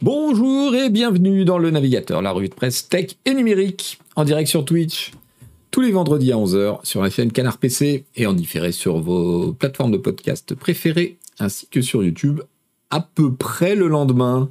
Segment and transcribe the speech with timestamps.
[0.00, 4.48] Bonjour et bienvenue dans le navigateur, la revue de presse tech et numérique, en direct
[4.48, 5.10] sur Twitch,
[5.72, 9.52] tous les vendredis à 11h sur la chaîne Canard PC et en différé sur vos
[9.52, 12.42] plateformes de podcast préférées, ainsi que sur YouTube
[12.90, 14.48] à peu près le lendemain.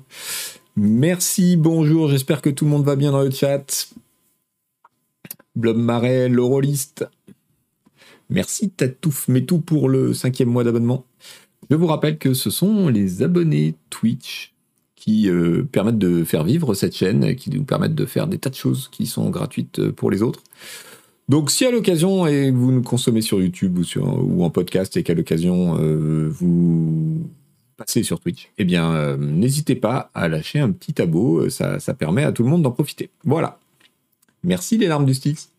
[0.76, 3.88] Merci, bonjour, j'espère que tout le monde va bien dans le chat.
[5.56, 7.08] Blob Marais, l'Euroliste.
[8.30, 11.06] Merci Tatouf tout pour le cinquième mois d'abonnement.
[11.70, 14.57] Je vous rappelle que ce sont les abonnés Twitch
[15.08, 18.50] qui euh, permettent de faire vivre cette chaîne, qui nous permettent de faire des tas
[18.50, 20.44] de choses qui sont gratuites euh, pour les autres.
[21.30, 24.98] Donc si à l'occasion, et vous nous consommez sur YouTube ou, sur, ou en podcast,
[24.98, 27.26] et qu'à l'occasion euh, vous
[27.78, 32.24] passez sur Twitch, eh bien n'hésitez pas à lâcher un petit abo, ça, ça permet
[32.24, 33.10] à tout le monde d'en profiter.
[33.24, 33.60] Voilà.
[34.44, 35.52] Merci les larmes du Styx.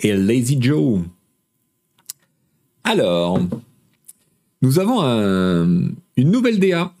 [0.00, 1.00] Et Lazy Joe.
[2.84, 3.40] Alors,
[4.60, 6.92] nous avons une nouvelle DA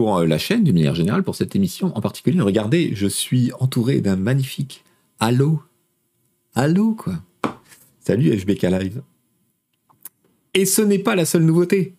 [0.00, 2.40] pour euh, la chaîne d'une manière générale, pour cette émission en particulier.
[2.40, 4.82] Regardez, je suis entouré d'un magnifique
[5.18, 5.60] Halo.
[6.54, 7.16] Halo, quoi.
[8.00, 9.02] Salut HBK Live.
[10.54, 11.96] Et ce n'est pas la seule nouveauté.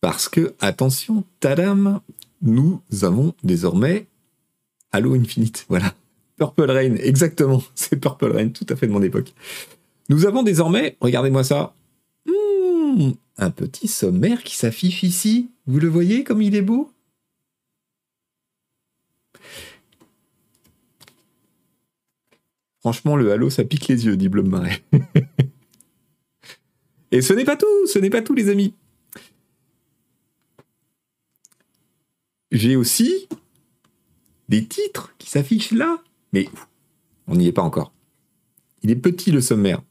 [0.00, 2.00] Parce que, attention, tadam,
[2.40, 4.06] nous avons désormais
[4.90, 5.66] Halo Infinite.
[5.68, 5.92] Voilà.
[6.38, 7.62] Purple Rain, exactement.
[7.74, 9.34] C'est Purple Rain, tout à fait de mon époque.
[10.08, 11.74] Nous avons désormais, regardez-moi ça,
[13.38, 15.50] un petit sommaire qui s'affiche ici.
[15.66, 16.90] Vous le voyez comme il est beau?
[22.80, 24.82] Franchement, le halo, ça pique les yeux, dit Marais.
[27.10, 28.74] Et ce n'est pas tout, ce n'est pas tout, les amis.
[32.52, 33.28] J'ai aussi
[34.48, 36.02] des titres qui s'affichent là.
[36.32, 36.48] Mais
[37.26, 37.92] on n'y est pas encore.
[38.82, 39.82] Il est petit le sommaire.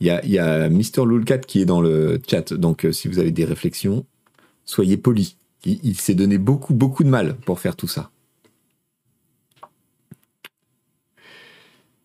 [0.00, 1.06] Il y a, Mr.
[1.06, 4.04] Lulcat qui est dans le chat, donc euh, si vous avez des réflexions,
[4.64, 5.36] soyez polis.
[5.64, 8.10] Il, s'est donné beaucoup, beaucoup de mal pour faire tout ça.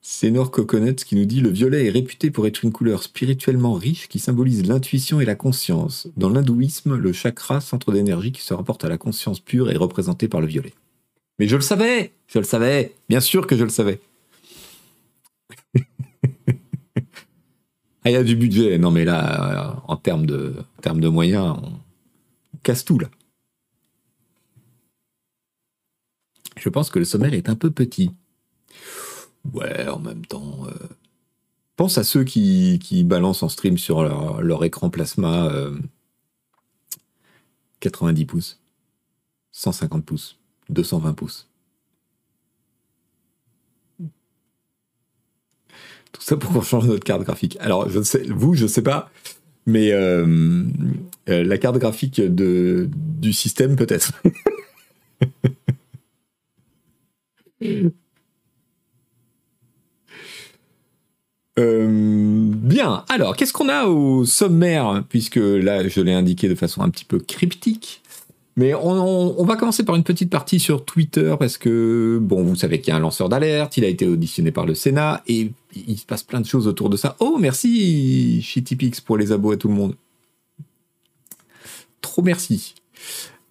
[0.01, 4.07] Senor Coconut qui nous dit Le violet est réputé pour être une couleur spirituellement riche
[4.07, 6.07] qui symbolise l'intuition et la conscience.
[6.17, 10.27] Dans l'hindouisme, le chakra, centre d'énergie qui se rapporte à la conscience pure, est représenté
[10.27, 10.73] par le violet.
[11.37, 13.99] Mais je le savais Je le savais Bien sûr que je le savais
[18.03, 18.77] Ah, il y a du budget.
[18.77, 21.79] Non, mais là, en termes de, termes de moyens, on,
[22.63, 23.09] casse tout, là.
[26.57, 28.11] Je pense que le sommaire est un peu petit.
[29.53, 30.67] Ouais, en même temps.
[30.67, 30.87] Euh,
[31.75, 35.51] pense à ceux qui, qui, balancent en stream sur leur, écran plasma
[37.79, 38.59] 90 euh, pouces,
[39.51, 40.37] 150 pouces,
[40.69, 41.50] 220 pouces.
[46.11, 47.57] Tout ça pour qu'on change notre carte graphique.
[47.59, 47.87] Alors,
[48.29, 49.09] vous, je sais pas,
[49.65, 50.65] mais euh,
[51.29, 54.13] euh, la carte graphique de, du système, peut-être.
[61.59, 65.03] Euh, bien, alors qu'est-ce qu'on a au sommaire?
[65.09, 68.01] Puisque là, je l'ai indiqué de façon un petit peu cryptique.
[68.55, 72.79] Mais on, va commencer par une petite partie sur Twitter parce que, bon, vous savez
[72.79, 75.97] qu'il y a un lanceur d'alerte, il a été auditionné par le Sénat et il
[75.97, 77.15] se passe plein de choses autour de ça.
[77.19, 79.95] Oh, merci ShittyPix pour les abos à tout le monde.
[82.01, 82.75] Trop merci.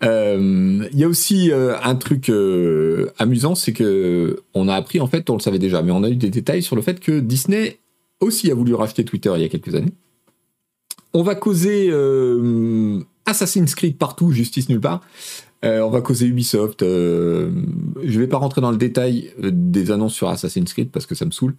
[0.02, 5.00] Euh, il y a aussi euh, un truc euh, amusant, c'est que on a appris,
[5.00, 7.00] en fait, on le savait déjà, mais on a eu des détails sur le fait
[7.00, 7.78] que Disney
[8.20, 9.92] aussi a voulu racheter Twitter il y a quelques années.
[11.12, 11.90] On va causer
[13.26, 15.00] Assassin's Creed partout, justice nulle part.
[15.64, 16.82] Euh, on va causer Ubisoft.
[16.82, 17.50] Euh,
[18.02, 21.14] je vais pas rentrer dans le détail euh, des annonces sur Assassin's Creed parce que
[21.14, 21.54] ça me saoule.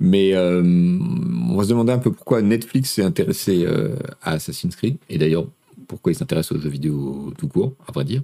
[0.00, 3.66] Mais on va se demander un peu pourquoi Netflix s'est intéressé
[4.20, 4.98] à Assassin's Creed.
[5.08, 5.46] Et d'ailleurs,
[5.88, 8.22] pourquoi il s'intéresse aux jeux vidéo tout court, à vrai dire.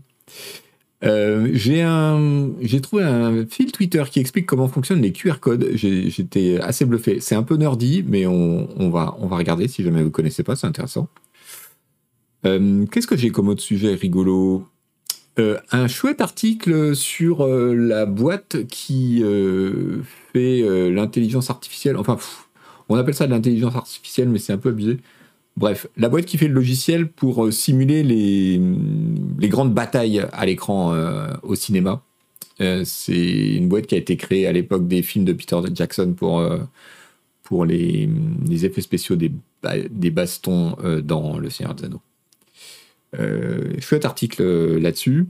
[1.02, 5.70] j'ai trouvé un fil Twitter qui explique comment fonctionnent les QR codes.
[5.72, 7.20] J'étais assez bluffé.
[7.20, 10.66] C'est un peu nerdy, mais on, va, regarder si jamais vous ne connaissez pas, c'est
[10.66, 11.08] intéressant.
[12.44, 14.66] Euh, qu'est-ce que j'ai comme autre sujet rigolo?
[15.38, 19.22] Euh, Un chouette article sur euh, la boîte qui
[20.32, 21.96] fait l'intelligence artificielle.
[21.96, 22.18] Enfin,
[22.88, 24.98] on appelle ça de l'intelligence artificielle, mais c'est un peu abusé.
[25.56, 28.60] Bref, la boîte qui fait le logiciel pour simuler les,
[29.38, 30.94] les, grandes batailles à l'écran
[31.42, 32.02] au cinéma.
[32.58, 36.42] c'est une boîte qui a été créée à l'époque des films de Peter Jackson pour,
[37.42, 38.08] pour les,
[38.48, 39.30] les effets spéciaux des,
[39.90, 42.00] des bastons dans Le Seigneur des Anneaux.
[43.18, 45.26] Euh, chouette article euh, là-dessus.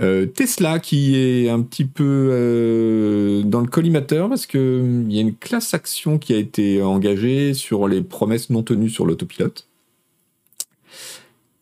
[0.00, 5.34] Euh, Tesla qui est un petit peu dans le collimateur parce qu'il y a une
[5.34, 9.68] classe action qui a été engagée sur les promesses non tenues sur l'autopilote.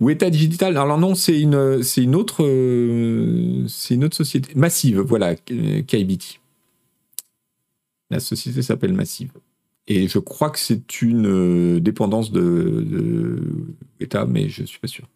[0.00, 2.44] Ou État digital Alors non, c'est une, c'est une autre,
[3.66, 5.00] c'est une autre société massive.
[5.00, 6.38] Voilà, KBT.
[8.10, 9.32] La société s'appelle Massive.
[9.88, 13.42] Et je crois que c'est une dépendance de,
[14.00, 15.06] État, mais je suis pas sûr.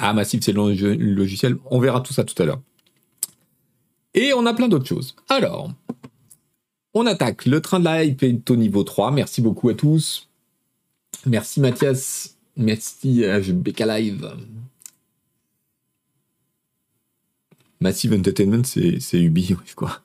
[0.00, 1.56] Ah, Massive, c'est le logiciel.
[1.70, 2.60] On verra tout ça tout à l'heure.
[4.14, 5.14] Et on a plein d'autres choses.
[5.28, 5.70] Alors,
[6.94, 7.46] on attaque.
[7.46, 9.10] Le train de la hype est au niveau 3.
[9.12, 10.28] Merci beaucoup à tous.
[11.26, 12.36] Merci Mathias.
[12.56, 14.30] Merci HBK Live.
[17.80, 20.02] Massive Entertainment, c'est Ubi, quoi.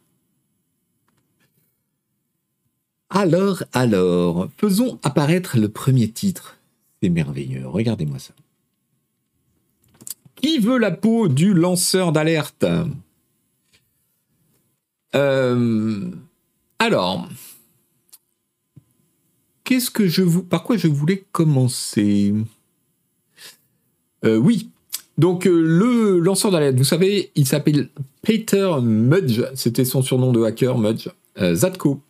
[3.10, 6.58] Alors, alors, faisons apparaître le premier titre.
[7.02, 7.68] C'est merveilleux.
[7.68, 8.34] Regardez-moi ça.
[10.46, 12.68] Qui veut la peau du lanceur d'alerte
[15.16, 16.12] euh,
[16.78, 17.28] alors,
[19.64, 22.32] qu'est-ce que je vous, par quoi je voulais commencer
[24.24, 24.70] euh, Oui,
[25.18, 27.90] donc euh, le lanceur d'alerte, vous savez, il s'appelle
[28.22, 31.10] Peter Mudge, c'était son surnom de hacker, Mudge,
[31.40, 32.02] Zatko.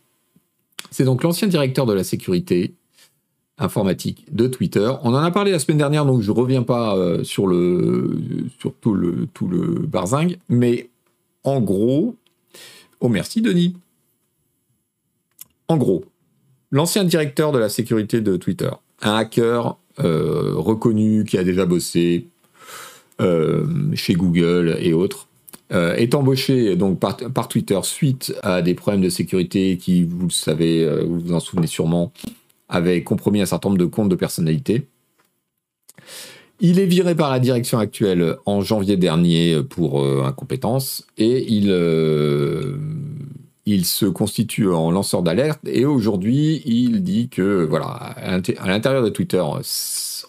[0.90, 2.74] C'est donc l'ancien directeur de la sécurité
[3.58, 4.90] informatique de Twitter.
[5.02, 8.18] On en a parlé la semaine dernière, donc je ne reviens pas sur, le,
[8.58, 10.90] sur tout, le, tout le barzing, mais
[11.42, 12.16] en gros,
[13.00, 13.76] Oh merci Denis.
[15.68, 16.04] En gros,
[16.70, 18.70] l'ancien directeur de la sécurité de Twitter,
[19.02, 22.26] un hacker euh, reconnu qui a déjà bossé
[23.20, 25.28] euh, chez Google et autres,
[25.72, 30.26] euh, est embauché donc par, par, Twitter suite à des problèmes de sécurité qui, vous
[30.26, 32.12] le savez, vous vous en souvenez sûrement,
[32.68, 34.88] avaient compromis un certain nombre de comptes de personnalité.
[36.60, 41.66] Il est viré par la direction actuelle en janvier dernier pour euh, incompétence et il,
[41.68, 42.78] euh,
[43.66, 49.10] il se constitue en lanceur d'alerte et aujourd'hui il dit que voilà à l'intérieur de
[49.10, 49.42] Twitter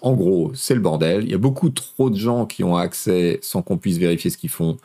[0.02, 3.40] en gros c'est le bordel il y a beaucoup trop de gens qui ont accès
[3.42, 4.76] sans qu'on puisse vérifier ce qu'ils font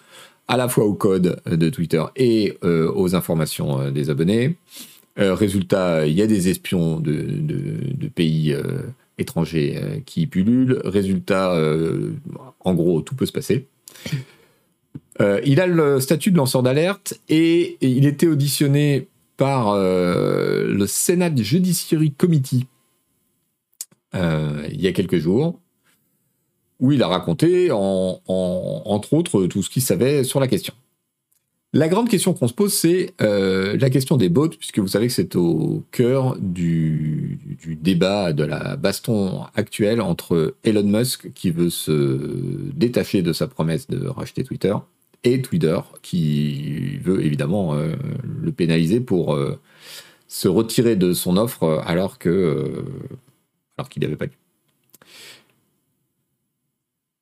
[0.47, 4.57] à la fois au code de Twitter et euh, aux informations des abonnés
[5.17, 8.57] résultat il y a des espions de, pays
[9.19, 10.81] étrangers euh, qui pullulent.
[10.85, 12.13] Résultat, euh,
[12.61, 13.67] en gros, tout peut se passer.
[15.21, 21.37] Euh, il a le statut de lanceur d'alerte et, il était auditionné par le Senate
[21.39, 22.67] Judiciary Committee
[24.15, 25.59] il y a quelques jours,
[26.79, 30.75] où il a raconté, entre autres, tout ce qu'il savait sur la question.
[31.75, 35.07] La grande question qu'on se pose, c'est euh, la question des bots, puisque vous savez
[35.07, 37.39] que c'est au cœur du,
[37.81, 43.89] débat de la baston actuelle entre Elon Musk, qui veut se détacher de sa promesse
[43.89, 44.75] de racheter Twitter,
[45.25, 47.95] et Twitter, qui veut évidemment euh,
[48.43, 49.59] le pénaliser pour euh,
[50.29, 52.43] se retirer de son offre alors qu'il
[53.97, 54.27] n'avait pas.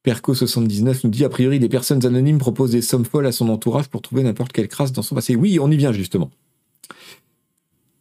[0.04, 3.88] Perco79 nous dit a priori des personnes anonymes proposent des sommes folles à son entourage
[3.88, 5.36] pour trouver n'importe quelle crasse dans son passé.
[5.36, 6.30] Oui, on y vient justement.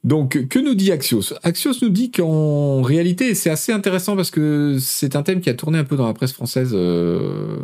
[0.05, 1.33] Donc, que nous dit Axios?
[1.43, 5.53] Axios nous dit qu'en réalité, c'est assez intéressant parce que c'est un thème qui a
[5.53, 7.59] tourné un peu dans la presse française euh,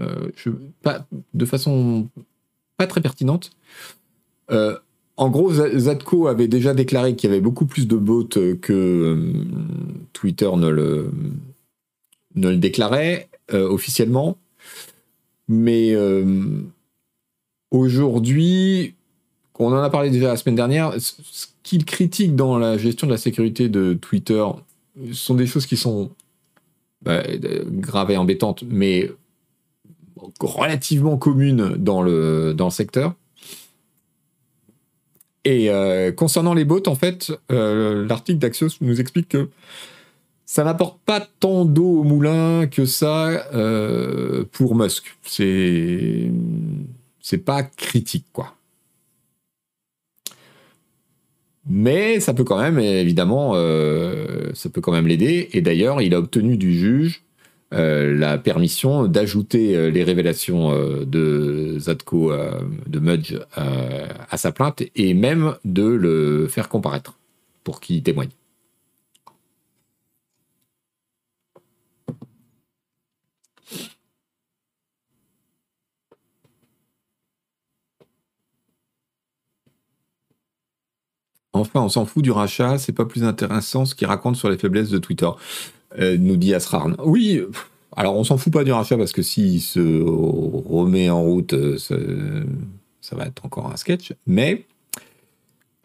[0.00, 0.30] euh,
[1.34, 2.08] de façon
[2.78, 3.50] pas très pertinente.
[4.50, 4.78] Euh,
[5.18, 9.18] en gros, Zadko avait déjà déclaré qu'il y avait beaucoup plus de bots que
[10.14, 11.10] Twitter ne le,
[12.34, 14.38] ne le déclarait euh, officiellement.
[15.48, 16.62] Mais euh,
[17.70, 18.94] aujourd'hui,
[19.58, 23.12] on en a parlé déjà la semaine dernière, ce qu'il critique dans la gestion de
[23.12, 24.44] la sécurité de Twitter
[25.12, 26.10] sont des choses qui sont
[27.02, 27.22] bah,
[27.66, 29.10] graves et embêtantes, mais
[30.40, 33.14] relativement communes dans le, dans le secteur.
[35.44, 39.48] Et euh, concernant les bots, en fait, l'article d'Axios nous explique que
[40.50, 45.16] ça n'apporte pas tant d'eau au moulin que ça euh, pour Musk.
[45.22, 46.28] C'est
[47.20, 48.56] c'est pas critique quoi.
[51.68, 55.50] Mais ça peut quand même, évidemment, euh, ça peut quand même l'aider.
[55.52, 57.22] Et d'ailleurs, il a obtenu du juge
[57.72, 60.72] euh, la permission d'ajouter les révélations
[61.04, 62.32] de Zadko,
[62.88, 67.20] de Mudge, à sa plainte et même de le faire comparaître
[67.62, 68.30] pour qu'il témoigne.
[81.60, 84.58] Enfin, on s'en fout du rachat, c'est pas plus intéressant ce qu'il raconte sur les
[84.58, 85.28] faiblesses de Twitter,
[85.98, 86.96] euh, nous dit Asrarn.
[87.04, 87.42] Oui,
[87.96, 91.76] alors on s'en fout pas du rachat parce que s'il se remet en route, euh,
[93.00, 94.66] ça, va être encore un sketch, mais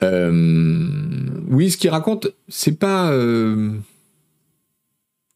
[0.02, 3.12] oui, ce qu'il raconte, c'est pas.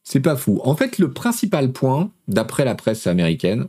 [0.03, 0.59] c'est pas fou.
[0.63, 3.67] En fait, le principal point, d'après la presse américaine,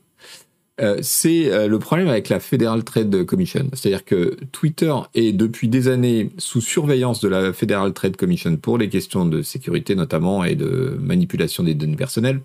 [0.80, 3.68] euh, c'est euh, le problème avec la Federal Trade Commission.
[3.74, 8.78] C'est-à-dire que Twitter est depuis des années sous surveillance de la Federal Trade Commission pour
[8.78, 12.40] les questions de sécurité notamment et de manipulation des données personnelles.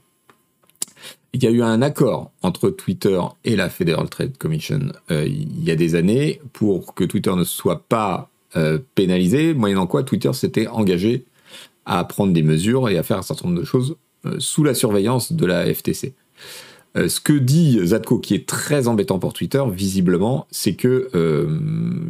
[1.32, 5.64] Il y a eu un accord entre Twitter et la Federal Trade Commission euh, il
[5.64, 8.30] y a des années pour que Twitter ne soit pas
[8.96, 11.26] pénalisé, moyennant quoi Twitter s'était engagé
[11.86, 13.98] à prendre des mesures et à faire un certain nombre de choses
[14.40, 16.14] sous la surveillance de la FTC.
[16.98, 21.60] Euh, ce que dit Zadko, qui est très embêtant pour Twitter, visiblement, c'est que euh,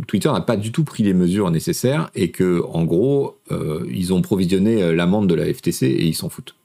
[0.08, 4.14] Twitter n'a pas du tout pris les mesures nécessaires et que, en gros, euh, ils
[4.14, 6.56] ont provisionné l'amende de la FTC et ils s'en foutent.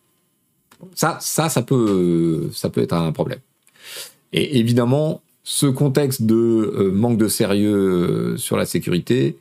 [0.95, 3.41] Ça, ça, ça peut, ça peut être un problème.
[4.33, 9.37] Et évidemment, ce contexte de manque de sérieux sur la sécurité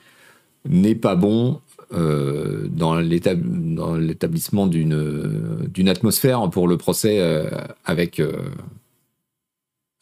[0.67, 1.59] n'est pas bon
[1.91, 7.49] dans l'établissement d'une atmosphère pour le procès
[7.85, 8.21] avec,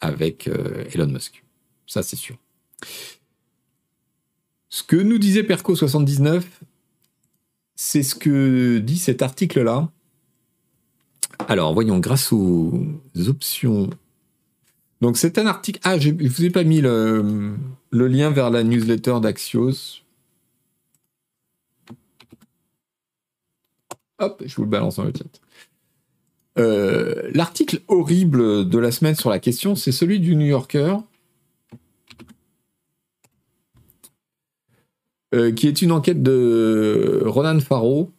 [0.02, 0.50] avec
[0.94, 1.44] Elon Musk.
[1.86, 2.36] Ça, c'est sûr.
[4.70, 6.44] Ce que nous disait Perco79,
[7.76, 9.90] c'est ce que dit cet article-là.
[11.48, 12.84] Alors, voyons, grâce aux
[13.28, 13.90] options.
[15.00, 15.80] Donc, c'est un article.
[15.84, 17.56] Ah, je ne vous ai pas mis le
[17.92, 20.02] lien vers la newsletter d'Axios.
[24.20, 25.42] Hop, je vous le balance dans le chat.
[26.58, 30.98] Euh, l'article horrible de la semaine sur la question, c'est celui du New Yorker,
[35.36, 38.12] euh, qui est une enquête de Ronan Farrow.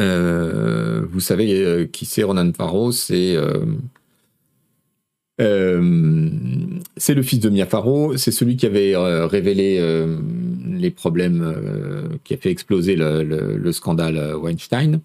[0.00, 3.36] Euh, vous savez qui c'est Ronan Farrow C'est
[5.38, 8.16] c'est le fils de Mia Farrow.
[8.16, 9.80] C'est celui qui avait révélé
[10.84, 15.00] les problèmes euh, qui a fait exploser le, scandale Weinstein.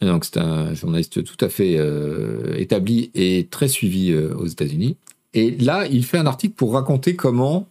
[0.00, 4.96] c'est un journaliste tout à fait euh, établi et très suivi euh, aux États-Unis.
[5.34, 7.66] Et là, il fait un article pour raconter comment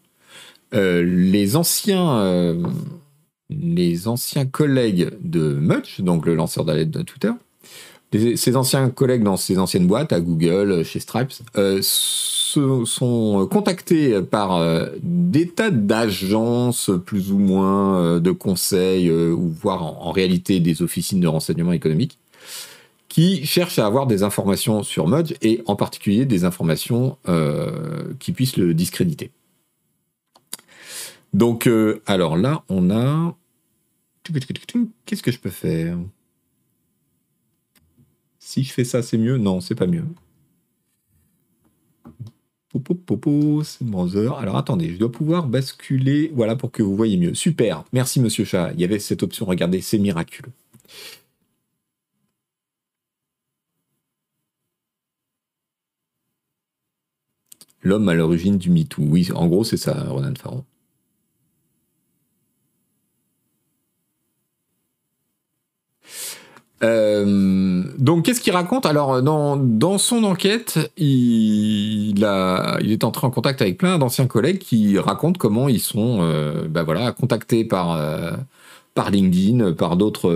[0.74, 2.55] les anciens
[4.51, 7.31] collègues de Much, donc le lanceur d'alerte de Twitter,
[8.12, 11.32] ses anciens collègues dans ses anciennes boîtes, à Google, chez Stripes,
[12.86, 19.50] sont contactés par euh, des tas d'agences plus ou moins euh, de conseils euh, ou
[19.50, 22.18] voire en, réalité des officines de renseignement économique
[23.08, 27.18] qui cherchent à avoir des informations sur Mudge et en particulier des informations
[28.20, 29.32] qui puissent le discréditer.
[31.34, 31.70] Donc,
[32.06, 33.36] alors là, on a.
[34.24, 35.98] Qu'est-ce que je peux faire?
[38.51, 40.03] Si je fais ça, c'est mieux Non, c'est pas mieux.
[43.63, 44.29] C'est browser.
[44.38, 47.34] Alors attendez, je dois pouvoir basculer, voilà, pour que vous voyez mieux.
[47.34, 48.74] Super, merci Monsieur Chat.
[48.74, 50.51] Il y avait cette option, regardez, c'est miraculeux.
[57.84, 59.03] L'homme à l'origine du MeToo.
[59.03, 60.65] Oui, en gros, c'est ça, Ronan Farron.
[66.84, 68.86] Euh, donc, qu'est-ce qu'il raconte?
[68.86, 75.38] Alors, dans, son enquête, il, est entré en contact avec plein d'anciens collègues qui racontent
[75.38, 78.32] comment ils sont euh, bah contactés par, euh,
[78.96, 80.32] par LinkedIn, par d'autres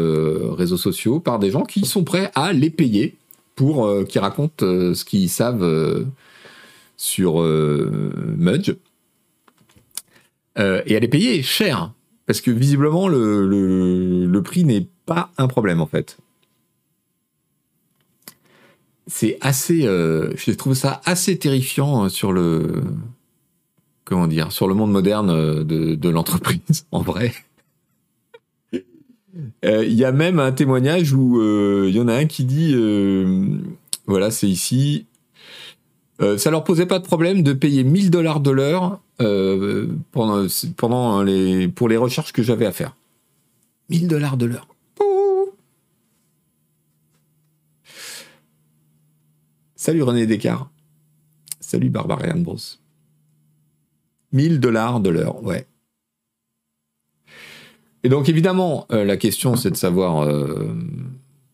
[0.55, 3.15] réseaux sociaux, par des gens qui sont prêts à les payer
[3.55, 6.05] pour qu'ils racontent ce qu'ils savent
[6.97, 8.75] sur Mudge.
[10.57, 11.91] et à les payer cher.
[12.27, 16.17] Parce que visiblement, le, le, le prix n'est pas un problème en fait
[19.07, 19.85] c'est assez.
[19.85, 22.83] Euh, trouve ça assez terrifiant euh, sur le.
[24.03, 27.33] Comment dire Sur le monde moderne euh, de, l'entreprise, en vrai.
[29.63, 32.73] Il y a même un témoignage où il y en a un qui dit
[34.07, 35.07] voilà, c'est ici.
[36.37, 40.47] ça leur posait pas de problème de payer 1000 dollars de l'heure pendant,
[40.77, 42.95] pendant les, pour les recherches que j'avais à faire.
[43.89, 44.74] 1000 dollars de l'heure.
[49.85, 50.67] Salut René Descartes.
[51.59, 52.57] Salut Barbarian Bros.
[54.31, 55.67] 1000 dollars de l'heure, ouais.
[58.03, 60.75] Et donc évidemment, euh, la question c'est de savoir euh,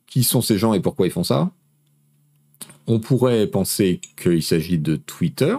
[0.08, 1.52] qui sont ces gens et pourquoi ils font ça.
[2.88, 5.58] On pourrait penser qu'il s'agit de Twitter.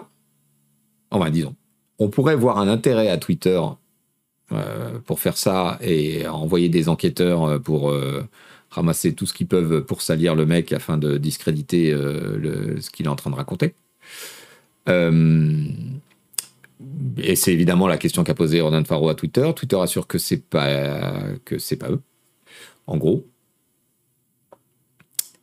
[1.10, 1.54] Enfin, disons,
[1.98, 3.60] on pourrait voir un intérêt à Twitter
[4.52, 7.92] euh, pour faire ça et envoyer des enquêteurs pour
[8.72, 13.06] ramasser tout ce qu'ils peuvent pour salir le mec afin de discréditer euh, ce qu'il
[13.06, 13.74] est en train de raconter.
[14.88, 15.64] Euh,
[17.18, 19.48] et c'est évidemment la question qu'a posée Ronan Farrow à Twitter.
[19.54, 21.12] Twitter assure que c'est pas
[21.44, 22.00] que c'est pas eux,
[22.86, 23.24] en gros.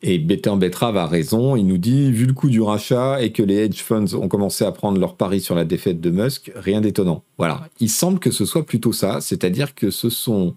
[0.01, 1.55] Et Better Betrave a raison.
[1.55, 4.63] Il nous dit, vu le coût du rachat et que les hedge funds ont commencé
[4.63, 7.24] à prendre leur pari sur la défaite de Musk, rien d'étonnant.
[7.38, 7.67] Voilà.
[7.79, 10.55] Il semble que ce soit plutôt ça, c'est-à-dire que ce sont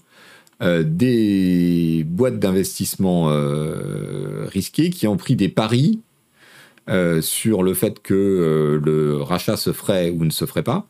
[0.63, 6.01] euh, des boîtes d'investissement euh, risquées qui ont pris des paris
[6.89, 10.87] euh, sur le fait que le rachat se ferait ou ne se ferait pas.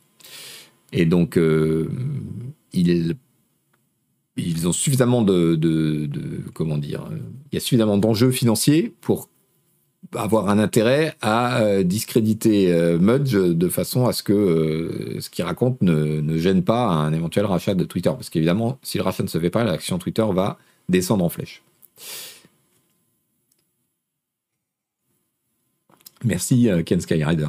[0.93, 1.39] Et donc,
[2.73, 3.17] ils
[4.37, 5.59] ils ont suffisamment de,
[6.53, 7.09] comment dire,
[7.51, 9.29] il y a suffisamment d'enjeux financiers pour
[10.15, 15.31] avoir un intérêt à euh, discréditer euh, Mudge de façon à ce que euh, ce
[15.31, 18.11] qu'il raconte ne, gêne pas un éventuel rachat de Twitter.
[18.11, 21.63] Parce qu'évidemment, si le rachat ne se fait pas, l'action Twitter va descendre en flèche.
[26.25, 27.49] Merci Ken Skyrider.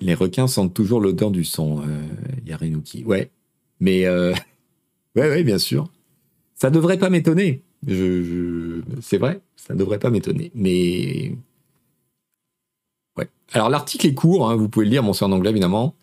[0.00, 1.82] Les requins sentent toujours l'odeur du sang,
[2.44, 3.04] Yarinuki.
[3.04, 3.30] Ouais,
[3.78, 4.06] mais
[5.16, 5.88] Oui, oui, bien sûr.
[6.54, 7.62] Ça devrait pas m'étonner.
[7.86, 10.50] C'est vrai, ça ne devrait pas m'étonner.
[10.54, 11.32] Mais.
[13.16, 13.28] Ouais.
[13.52, 15.94] Alors, l'article est court, hein, vous pouvez le lire, bon, c'est en anglais évidemment.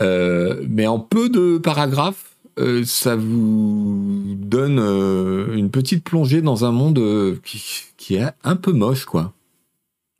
[0.00, 6.64] Euh, mais en peu de paragraphes, euh, ça vous donne euh, une petite plongée dans
[6.64, 7.62] un monde qui,
[7.96, 9.32] qui, est un peu moche, quoi.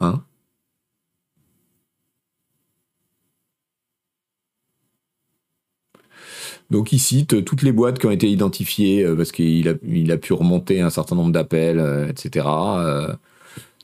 [0.00, 0.22] Hein?
[6.70, 10.32] Donc il cite toutes les boîtes qui ont été identifiées euh, parce qu'il a, pu
[10.32, 12.46] remonter un certain nombre d'appels, euh, etc.
[12.48, 13.12] Euh,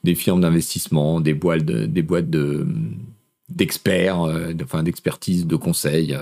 [0.04, 2.66] des firmes d'investissement, des boîtes, de, des boîtes de,
[3.50, 4.20] d'experts,
[4.62, 6.16] enfin d'expertise, de conseils.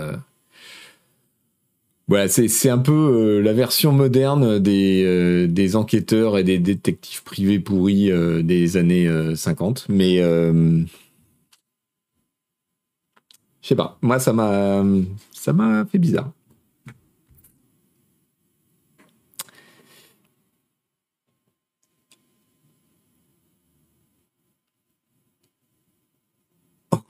[2.08, 8.10] Voilà, c'est, un peu la version moderne des, enquêteurs et des détectives privés pourris
[8.42, 9.86] des années 50.
[9.90, 10.86] Mais je
[13.60, 14.82] sais pas, moi ça m'a
[15.84, 16.32] fait bizarre.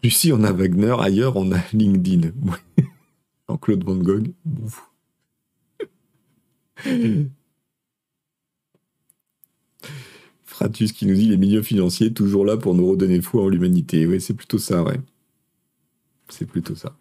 [0.06, 0.94] Ici, on a Wagner.
[1.00, 2.30] Ailleurs, on a LinkedIn.
[3.48, 4.30] Jean-Claude Van Gogh.
[10.44, 14.06] Fratus qui nous dit les milieux financiers toujours là pour nous redonner foi en l'humanité.
[14.06, 15.00] Oui, c'est plutôt ça, ouais.
[16.28, 16.96] C'est plutôt ça.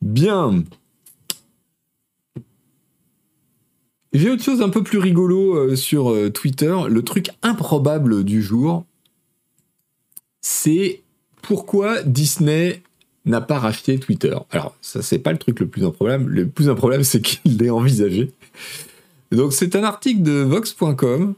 [0.00, 0.64] Bien.
[4.14, 6.74] J'ai autre chose un peu plus rigolo euh, sur euh, Twitter.
[6.88, 8.86] Le truc improbable du jour,
[10.46, 11.00] c'est
[11.40, 12.82] pourquoi Disney
[13.24, 14.36] n'a pas racheté Twitter.
[14.50, 16.30] Alors, ça, c'est pas le truc le plus improbable.
[16.30, 18.30] Le plus improbable, c'est qu'il l'ait envisagé.
[19.32, 21.32] Donc, c'est un article de Vox.com.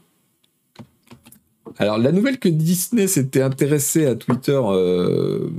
[1.77, 5.51] Alors, la nouvelle que Disney s'était intéressé à Twitter euh,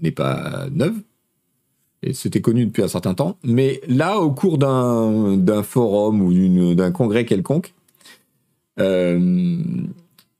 [0.00, 0.96] n'est pas neuve.
[2.02, 3.36] Et c'était connu depuis un certain temps.
[3.44, 7.74] Mais là, au cours d'un forum ou d'un congrès quelconque,
[8.78, 9.60] euh,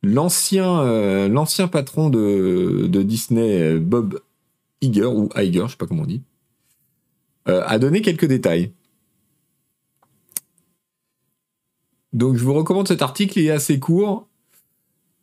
[0.02, 4.20] l'ancien euh, l'ancien patron de, Disney, Bob
[4.80, 6.22] Iger, ou Iger, je sais pas comment on dit,
[7.48, 8.72] euh, a donné quelques détails.
[12.12, 14.26] Donc je vous recommande cet article, il est assez court.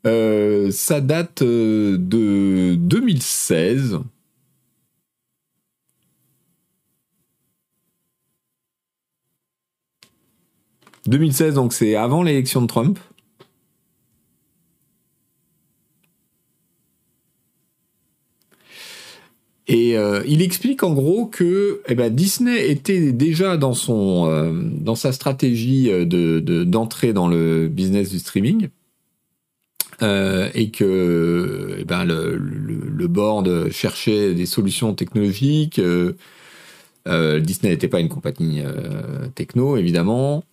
[0.05, 3.99] Euh, ça date de 2016.
[11.07, 12.99] «2016, donc c'est avant l'élection de Trump.
[19.67, 24.51] Et euh, il explique en gros que eh ben, Disney était déjà dans, son, euh,
[24.53, 28.69] dans sa stratégie euh, de, d'entrée dans le business du streaming.
[30.01, 35.81] et que eh ben, le, le, board cherchait des solutions technologiques.
[37.05, 38.61] Disney n'était pas une compagnie
[39.35, 40.43] techno, évidemment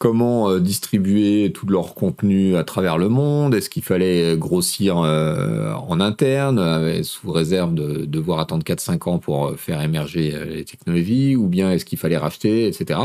[0.00, 3.54] comment euh, distribuer tout leur contenu à travers le monde?
[3.54, 9.18] Est-ce qu'il fallait grossir euh, en interne, euh, sous réserve de devoir attendre 4-5 ans
[9.18, 11.36] pour faire émerger les technologies?
[11.36, 12.98] Ou bien est-ce qu'il fallait racheter, etc.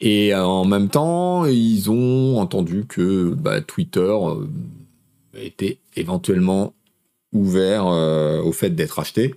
[0.00, 4.16] et en même temps, ils ont entendu que bah, Twitter
[5.34, 6.72] était éventuellement
[7.32, 9.34] ouvert au fait d'être acheté.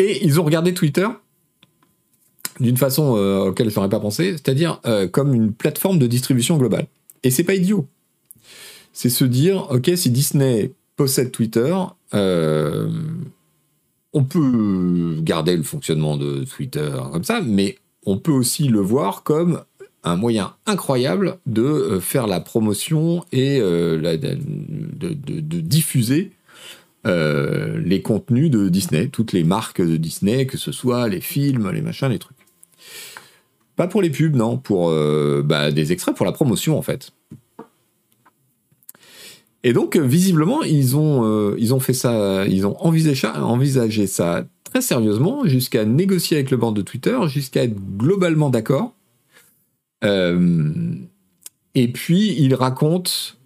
[0.00, 1.06] Et ils ont regardé Twitter
[2.58, 6.56] d'une façon euh, auquel je n'aurais pas pensé, c'est-à-dire euh, comme une plateforme de distribution
[6.56, 6.86] globale.
[7.22, 7.86] Et c'est pas idiot.
[8.94, 11.76] C'est se dire, ok, si Disney possède Twitter,
[12.14, 12.88] euh,
[14.14, 19.22] on peut garder le fonctionnement de Twitter comme ça, mais on peut aussi le voir
[19.22, 19.60] comme
[20.02, 24.00] un moyen incroyable de euh, faire la promotion et de,
[25.60, 26.32] diffuser
[27.06, 31.70] euh, les contenus de Disney, toutes les marques de Disney, que ce soit les films,
[31.70, 32.36] les machins, les trucs.
[33.76, 34.90] Pas pour les pubs, non, pour
[35.42, 37.12] bah, des extraits pour la promotion en fait.
[39.62, 44.82] Et donc, visiblement, ils ont, ils ont fait ça, ils ont envisagé, envisagé ça très
[44.82, 48.94] sérieusement, jusqu'à négocier avec le board de Twitter, jusqu'à être globalement d'accord
[50.04, 50.94] euh,
[51.74, 53.38] et puis, il raconte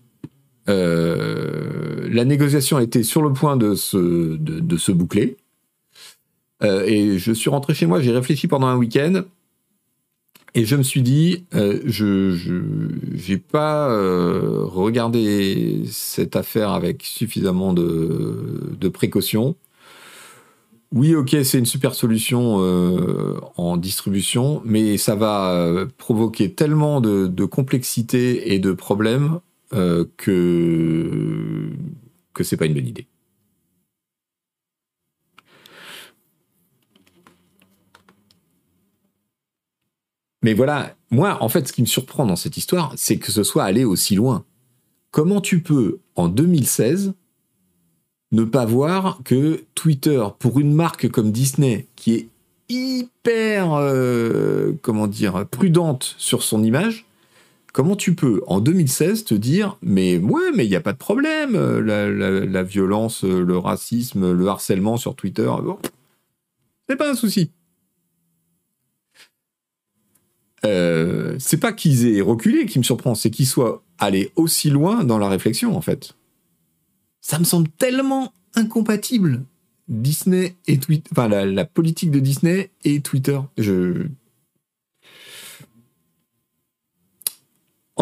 [0.68, 5.36] euh, la négociation était sur le point de se, boucler.
[6.62, 9.22] Euh, et je suis rentré chez moi, j'ai réfléchi pendant un week-end.
[10.56, 12.36] Et je me suis dit, je
[13.28, 13.88] n'ai pas
[14.68, 19.56] regardé cette affaire avec suffisamment de, précaution.
[20.94, 27.00] Oui, ok, c'est une super solution euh, en distribution, mais ça va euh, provoquer tellement
[27.00, 29.40] de, complexité et de problèmes
[29.72, 31.70] euh, que
[32.34, 33.06] que c'est pas une bonne idée.
[40.42, 43.42] Mais voilà, moi, en fait, ce qui me surprend dans cette histoire, c'est que ce
[43.42, 44.44] soit allé aussi loin.
[45.10, 47.14] Comment tu peux, en 2016,
[48.32, 52.28] ne pas voir que Twitter, pour une marque comme Disney, qui est
[52.68, 57.06] hyper, euh, comment dire, prudente sur son image,
[57.74, 60.98] comment tu peux, en 2016, te dire, mais ouais, mais il n'y a pas de
[60.98, 65.78] problème, euh, la, violence, euh, le racisme, le harcèlement sur Twitter, bon,
[66.88, 67.50] c'est pas un souci.
[71.38, 75.18] c'est pas qu'ils aient reculé qui me surprend, c'est qu'ils soient allés aussi loin dans
[75.18, 76.14] la réflexion, en fait
[77.24, 79.44] ça me semble tellement incompatible.
[79.88, 83.38] Disney et Twitter, enfin la, politique de Disney et Twitter.
[83.58, 84.06] Je...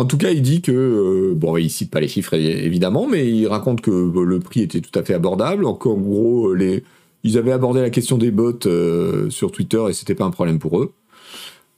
[0.03, 3.31] En tout cas, il dit que, euh, bon, il cite pas les chiffres évidemment, mais
[3.31, 5.65] il raconte que le prix était tout à fait abordable.
[5.65, 6.83] En, gros, les,
[7.23, 10.59] ils avaient abordé la question des bots euh, sur Twitter et c'était pas un problème
[10.59, 10.93] pour eux.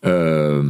[0.07, 0.63] Euh,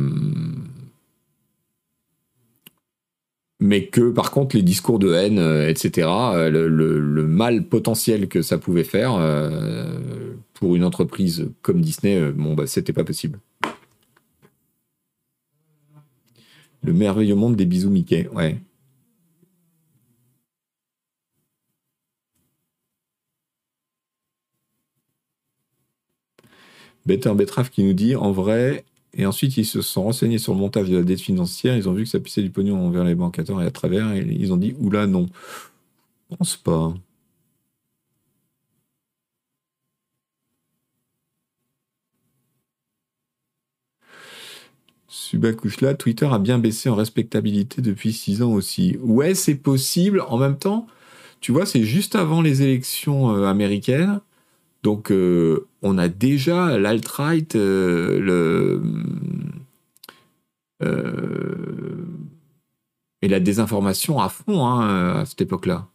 [3.61, 8.43] mais que par contre les discours de haine, euh, etc., euh, le, mal potentiel que
[8.43, 13.39] ça pouvait faire euh, pour une entreprise comme Disney, bon bah c'était pas possible.
[16.85, 18.61] Le merveilleux monde des bisous Mickey, ouais.
[27.07, 28.85] Better Betraf qui nous dit en vrai,
[29.17, 31.77] et ensuite, ils se sont renseignés sur le montage de la dette financière.
[31.77, 34.13] Ils ont vu que ça pissait du pognon envers les banques et à travers.
[34.13, 35.29] Et ils ont dit, oula, non.
[36.31, 36.95] Je pense pas.
[45.25, 48.99] Subakushla, Twitter a bien baissé en respectabilité depuis six ans aussi.
[49.03, 50.21] Ouais, c'est possible.
[50.21, 50.87] En même temps,
[51.41, 54.21] tu vois, c'est juste avant les élections euh, américaines.
[54.83, 58.81] Donc, euh, on a déjà l'alt-right, euh,
[63.23, 65.89] et la désinformation à fond hein, à cette époque-là.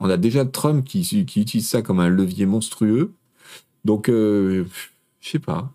[0.00, 3.12] On a déjà Trump qui, qui, utilise ça comme un levier monstrueux.
[3.84, 4.64] Donc, je
[5.20, 5.73] sais pas.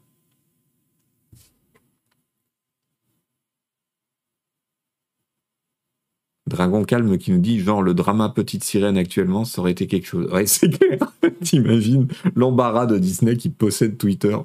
[6.50, 10.08] Dragon Calme qui nous dit genre le drama Petite Sirène actuellement, ça aurait été quelque
[10.08, 10.30] chose.
[10.32, 11.00] Ouais, c'est clair.
[11.44, 14.36] T'imagines l'embarras de Disney qui possède Twitter.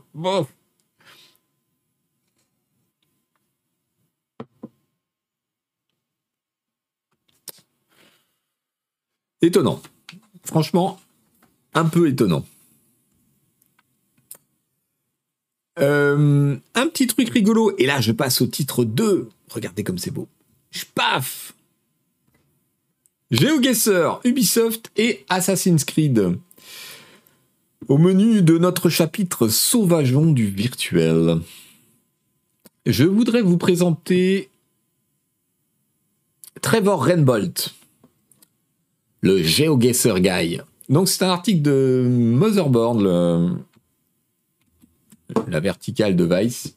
[9.42, 9.82] Étonnant.
[10.44, 11.00] Franchement,
[11.74, 12.44] un peu étonnant.
[15.80, 19.28] Euh, un petit truc rigolo, et là je passe au titre 2.
[19.50, 20.28] Regardez comme c'est beau.
[20.70, 21.53] Je paf
[23.30, 26.36] GeoGuessr, Ubisoft et Assassin's Creed.
[27.88, 31.38] Au menu de notre chapitre Sauvageons du virtuel,
[32.84, 34.50] je voudrais vous présenter
[36.60, 37.74] Trevor Renbolt,
[39.22, 40.60] le GeoGuessr Guy.
[40.90, 43.56] Donc c'est un article de Motherboard,
[45.48, 46.76] la verticale de Vice.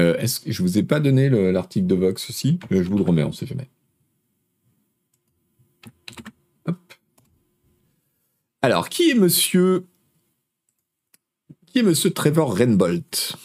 [0.00, 2.96] Euh, est-ce que je vous ai pas donné l'article de Vox aussi euh, Je vous
[2.96, 3.68] le remets, on ne sait jamais.
[8.62, 9.84] Alors, qui est monsieur
[11.66, 13.36] qui est monsieur Trevor Renbolt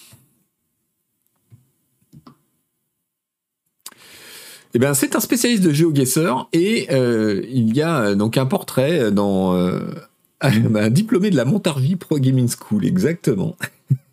[4.73, 9.09] Eh bien, c'est un spécialiste de GeoGuessr et euh, il y a donc un portrait
[9.11, 9.53] dans
[10.41, 13.55] un diplômé de la Montargis Pro Gaming School, exactement.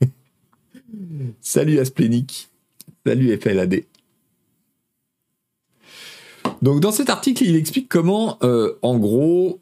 [1.40, 2.48] Salut Asplénic.
[3.07, 3.85] Salut FLAD.
[6.62, 9.61] Donc dans cet article, il explique comment, euh, en gros,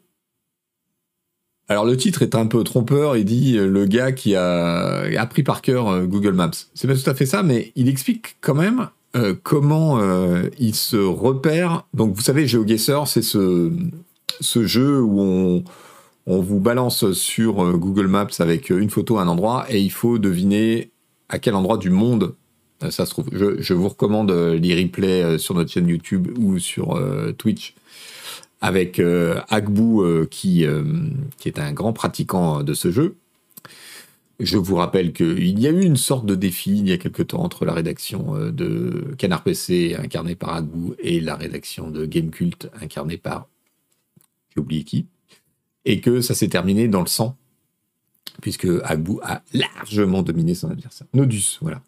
[1.67, 5.41] alors le titre est un peu trompeur, il dit euh, le gars qui a appris
[5.41, 6.51] par cœur euh, Google Maps.
[6.75, 8.89] C'est pas tout à fait ça, mais il explique quand même
[9.43, 9.99] comment
[10.57, 11.83] il se repère.
[11.93, 13.73] Donc vous savez, GeoGuessr, c'est ce,
[14.39, 15.63] jeu où
[16.27, 20.17] on vous balance sur Google Maps avec une photo à un endroit et il faut
[20.17, 20.90] deviner
[21.31, 22.35] à quel endroit du monde
[22.83, 23.29] euh, ça se trouve.
[23.31, 27.01] Je, vous recommande euh, les replays euh, sur notre chaîne YouTube ou sur
[27.37, 27.75] Twitch
[28.63, 29.01] avec
[29.49, 33.15] Agbu qui, est un grand pratiquant de ce jeu.
[34.39, 37.23] Je vous rappelle qu'il y a eu une sorte de défi il y a quelque
[37.23, 42.69] temps entre la rédaction de Canard PC incarnée par Agbu et la rédaction de Gamecult
[42.79, 43.47] incarnée par
[44.53, 45.07] j'ai oublié qui
[45.85, 47.37] et que ça s'est terminé dans le sang
[48.41, 51.07] puisque Agbu a largement dominé son adversaire.
[51.13, 51.81] Nodus, voilà.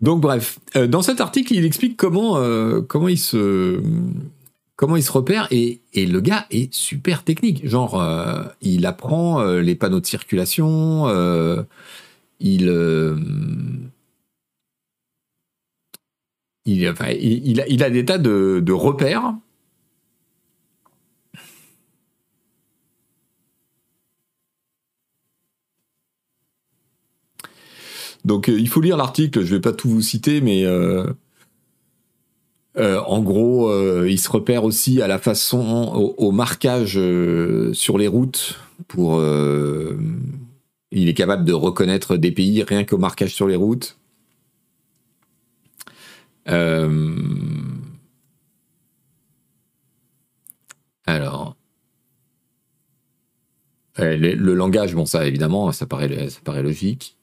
[0.00, 3.80] Donc bref, euh, dans cet article, il explique comment, euh, il, se,
[5.12, 7.68] repère et, le gars est super technique.
[7.68, 11.06] Genre, euh, il apprend les panneaux de circulation,
[12.40, 12.72] il,
[16.64, 19.34] il, a, des tas de repères
[28.24, 31.06] Donc euh, il faut lire l'article, je vais pas tout vous citer, mais euh,
[32.76, 33.72] euh, en gros,
[34.04, 37.00] il se repère aussi à la façon, au, marquage
[37.72, 38.58] sur les routes.
[38.88, 39.22] Pour,
[40.92, 43.96] il est capable de reconnaître des pays rien qu'au marquage sur les routes.
[51.06, 51.56] alors,
[53.98, 57.16] le, langage, bon ça évidemment, ça paraît, ça paraît logique.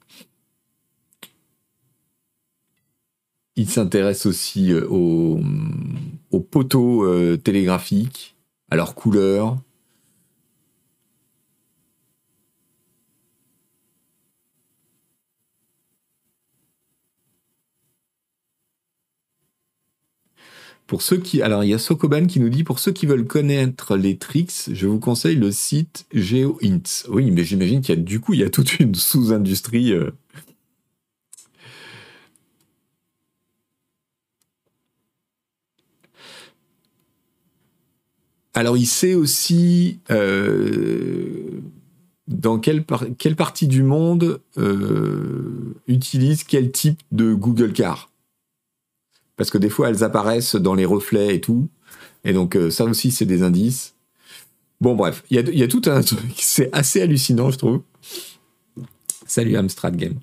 [3.58, 8.36] Il s'intéresse aussi euh, aux, poteaux euh, télégraphiques,
[8.70, 9.58] à leurs couleurs.
[20.86, 23.28] Pour ceux qui, alors il y a Sokoban qui nous dit pour ceux qui veulent
[23.28, 27.08] connaître les tricks, je vous conseille le site GeoInts.
[27.10, 30.12] Oui, mais j'imagine qu'il y a du coup il y a toute une sous-industrie euh,
[38.58, 41.62] Alors, il sait aussi euh,
[42.28, 48.10] dans quelle, partie du monde euh, utilise quel type de Google Car.
[49.36, 51.68] Parce que des fois, elles apparaissent dans les reflets et tout.
[52.24, 53.94] Et donc, euh, ça aussi, c'est des indices.
[54.82, 56.34] Bon, bref, il y a, tout un truc.
[56.38, 57.82] C'est assez hallucinant, je trouve.
[59.28, 60.16] Salut Amstrad Game.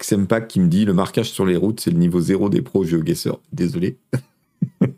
[0.00, 2.84] Xempac qui me dit le marquage sur les routes, c'est le niveau 0 des pros
[2.84, 3.38] GeoGuessr.
[3.52, 3.98] Désolé.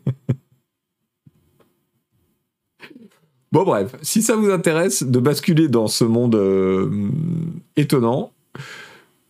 [3.51, 7.09] bon, bref, si ça vous intéresse de basculer dans ce monde euh,
[7.75, 8.31] étonnant,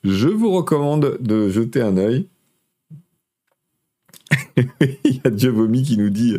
[0.03, 2.27] je vous recommande de jeter un œil.
[4.57, 6.37] Il y a Dieu Vomi qui nous dit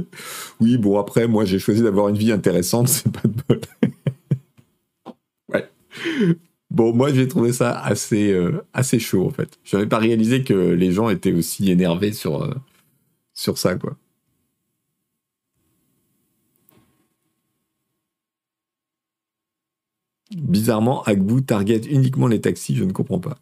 [0.61, 3.61] Oui, bon, après, moi j'ai choisi d'avoir une vie intéressante, c'est pas de bol.
[5.53, 5.69] ouais.
[6.75, 9.61] Bon, moi, j'ai trouvé ça assez, euh, assez chaud, en fait.
[9.63, 12.53] Je n'avais pas réalisé que les gens étaient aussi énervés sur, euh,
[13.35, 13.97] sur ça, quoi.
[20.37, 23.39] Bizarrement, Agbu target uniquement les taxis, je ne comprends pas.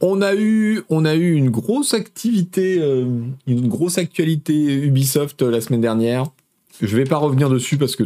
[0.00, 6.26] On a eu, une grosse activité, euh, une grosse actualité Ubisoft euh, la semaine dernière.
[6.80, 8.04] Je vais pas revenir dessus parce que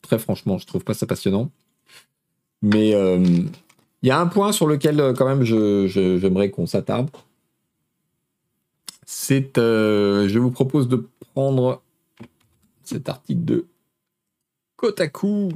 [0.00, 1.50] très franchement, je trouve pas ça passionnant.
[2.62, 3.18] Mais euh,
[4.02, 7.10] il y a un point sur lequel quand même j'aimerais qu'on s'attarde.
[9.04, 11.82] C'est, je vous propose de prendre
[12.84, 13.66] cet article de
[14.76, 15.50] Kotaku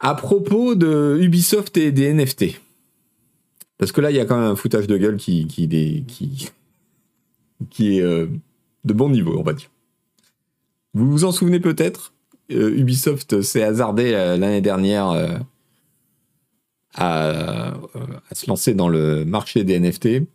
[0.00, 2.58] À propos de Ubisoft et des NFT.
[3.76, 5.46] Parce que là, il y a quand même un foutage de gueule qui,
[7.78, 8.26] est euh,
[8.84, 9.70] de bon niveau, on va dire.
[10.94, 12.14] Vous vous en souvenez peut-être
[12.50, 15.38] euh, Ubisoft s'est hasardé euh, l'année dernière
[16.94, 17.74] à,
[18.32, 20.26] se lancer dans le marché des NFT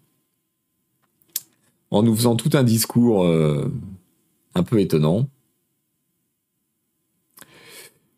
[1.89, 5.27] en nous faisant tout un discours un peu étonnant.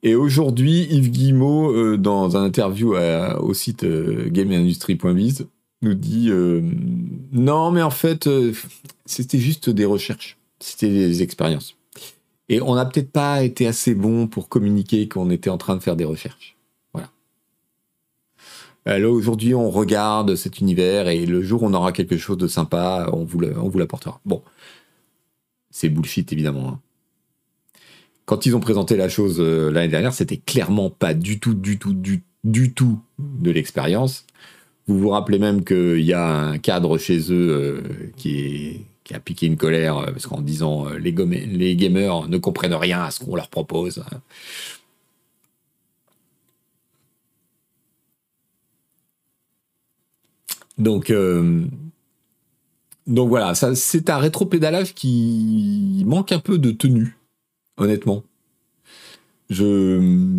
[0.04, 5.48] Et aujourd'hui, Yves Guillemot, dans un interview au site gameindustry.biz,
[5.82, 6.30] nous dit
[7.32, 8.30] non, mais en fait,
[9.06, 11.78] c'était juste des recherches, c'était des expériences.
[12.50, 15.82] Et on n'a peut-être pas été assez bon pour communiquer qu'on était en train de
[15.82, 16.56] faire des recherches.
[16.94, 17.10] Voilà.
[18.88, 22.38] Euh, là, aujourd'hui, on regarde cet univers et le jour où on aura quelque chose
[22.38, 24.22] de sympa, on vous, on vous l'apportera.
[24.26, 24.42] Bon.
[25.70, 26.70] C'est bullshit, évidemment.
[26.70, 26.80] Hein.
[28.28, 31.80] Quand ils ont présenté la chose euh, l'année dernière, c'était clairement pas du tout, du
[31.80, 34.26] tout, du, du tout de l'expérience.
[34.88, 37.82] Vous vous rappelez même qu'il y a un cadre chez eux euh,
[38.18, 43.02] qui a piqué une colère euh, parce qu'en disant les, les gamers ne comprennent rien
[43.04, 44.04] à ce qu'on leur propose.
[50.78, 51.12] Donc,
[53.08, 57.18] donc voilà, c'est un rétro-pédalage qui manque un peu de tenue,
[57.78, 58.24] honnêtement.
[59.50, 60.38] Je,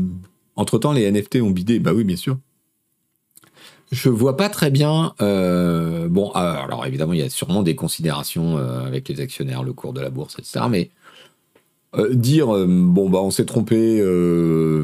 [0.56, 2.38] entre temps, les NFT ont bidé, bah oui, bien sûr.
[3.90, 5.14] Je vois pas très bien.
[5.22, 9.62] Euh, bon, euh, alors évidemment, il y a sûrement des considérations euh, avec les actionnaires,
[9.62, 10.66] le cours de la bourse, etc.
[10.70, 10.90] Mais
[12.12, 14.02] dire bon bah on s'est trompé,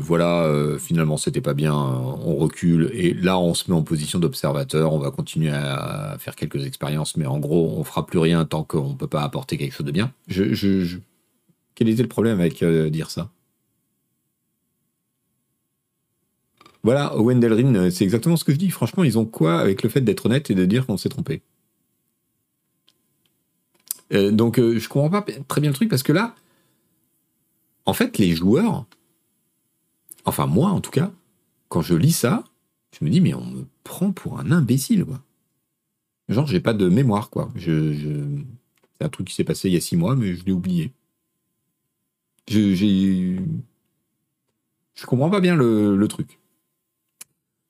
[0.01, 4.95] voilà, finalement c'était pas bien, on recule et là on se met en position d'observateur,
[4.95, 8.65] on va continuer à, faire quelques expériences, mais en gros on fera plus rien tant
[8.65, 10.13] qu'on peut pas apporter quelque chose de bien.
[10.29, 10.97] je...
[11.75, 13.31] Quel était le problème avec dire ça?
[16.85, 18.71] Voilà, Wendelrin, euh, c'est exactement ce que je dis.
[18.71, 21.43] Franchement, ils ont quoi avec le fait d'être honnête et de dire qu'on s'est trompé?
[24.13, 26.35] Euh, Donc, euh, je comprends pas très bien le truc parce que là,
[27.87, 28.87] en fait, les joueurs,
[30.25, 31.11] enfin moi en tout cas,
[31.69, 32.45] quand je lis ça,
[32.99, 35.21] je me dis mais on me prend pour un imbécile quoi.
[36.29, 37.51] Genre j'ai pas de mémoire quoi.
[37.57, 37.95] Je,
[38.99, 40.93] C'est un truc qui s'est passé il y a six mois mais je l'ai oublié.
[42.49, 43.37] Je,
[45.07, 46.39] comprends pas bien le truc.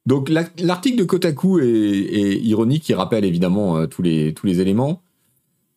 [0.06, 5.02] Donc l'article de Kotaku est, ironique, il rappelle évidemment euh, tous, les, éléments.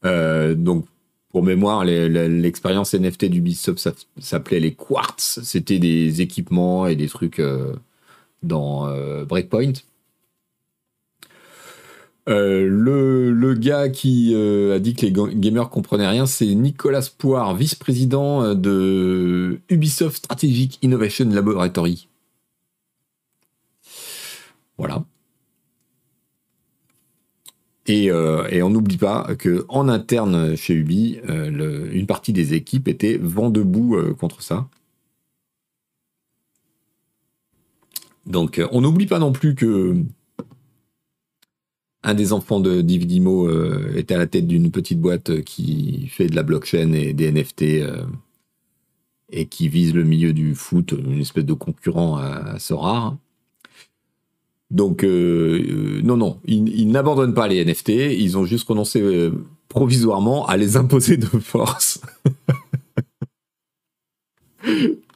[0.06, 0.86] Euh, donc
[1.30, 5.40] pour mémoire, l'expérience NFT d'Ubisoft s'appelait les Quartz.
[5.44, 7.74] C'était des équipements et des trucs euh,
[8.44, 8.90] dans
[9.26, 9.74] Breakpoint.
[12.28, 18.54] Le, le, gars qui a dit que les gamers comprenaient rien, c'est Nicolas Poire, vice-président
[18.54, 22.08] de Ubisoft Strategic Innovation Laboratory.
[24.78, 25.04] Voilà.
[27.90, 32.88] Euh, et, on n'oublie pas que en interne chez Ubi, euh, une partie des équipes
[32.88, 34.68] était vent debout euh, contre ça.
[38.26, 39.96] Donc on n'oublie pas non plus que
[42.08, 43.50] un des enfants de Dividimo
[43.96, 47.64] était à la tête d'une petite boîte qui fait de la blockchain et des NFT
[49.30, 53.18] et qui vise le milieu du foot, une espèce de concurrent assez rare.
[54.70, 59.32] Donc, euh, euh, non, non, ils, n'abandonnent pas les NFT, ils ont juste renoncé euh,
[59.70, 62.02] provisoirement à les imposer de force.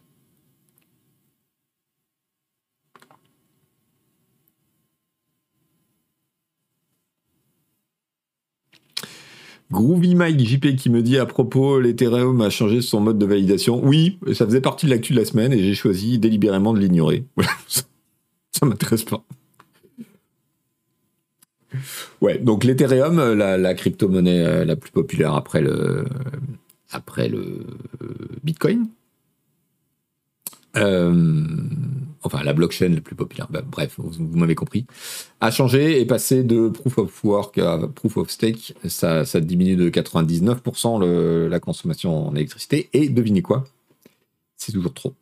[9.72, 13.82] Groovy Mike JP qui me dit à propos, l'Ethereum a changé son mode de validation.
[13.84, 17.24] Oui, ça faisait partie de l'actu de la semaine et j'ai choisi délibérément de l'ignorer.
[18.52, 19.24] ça m'intéresse pas.
[22.20, 26.06] Ouais, donc l'Ethereum, euh, la, crypto-monnaie euh, la plus populaire après le,
[26.92, 27.66] après le
[28.02, 28.08] euh,
[28.44, 28.88] Bitcoin.
[32.24, 34.86] Enfin, la blockchain la plus populaire, bah, bref, vous, m'avez compris,
[35.40, 38.74] a changé et passé de proof of work à proof of stake.
[38.88, 42.90] Ça, diminue de 99% la consommation en électricité.
[42.94, 43.66] Et devinez quoi?
[44.58, 45.14] C'est toujours trop.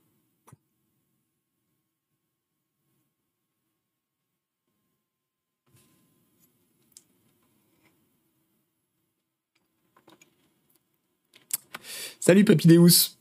[12.20, 13.18] Salut Papidéus.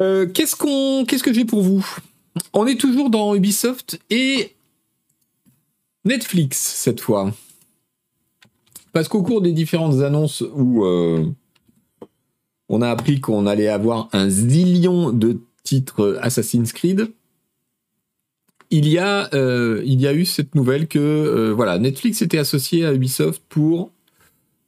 [0.00, 1.84] Euh, qu'est-ce que j'ai pour vous?
[2.52, 4.54] On est toujours dans Ubisoft et
[6.04, 7.32] Netflix cette fois.
[8.92, 11.26] Parce qu'au cours des différentes annonces où euh,
[12.68, 17.10] on a appris qu'on allait avoir un zillion de titres Assassin's Creed,
[18.70, 22.84] il y a, euh, il y a eu cette nouvelle que voilà, Netflix était associé
[22.84, 23.90] à Ubisoft pour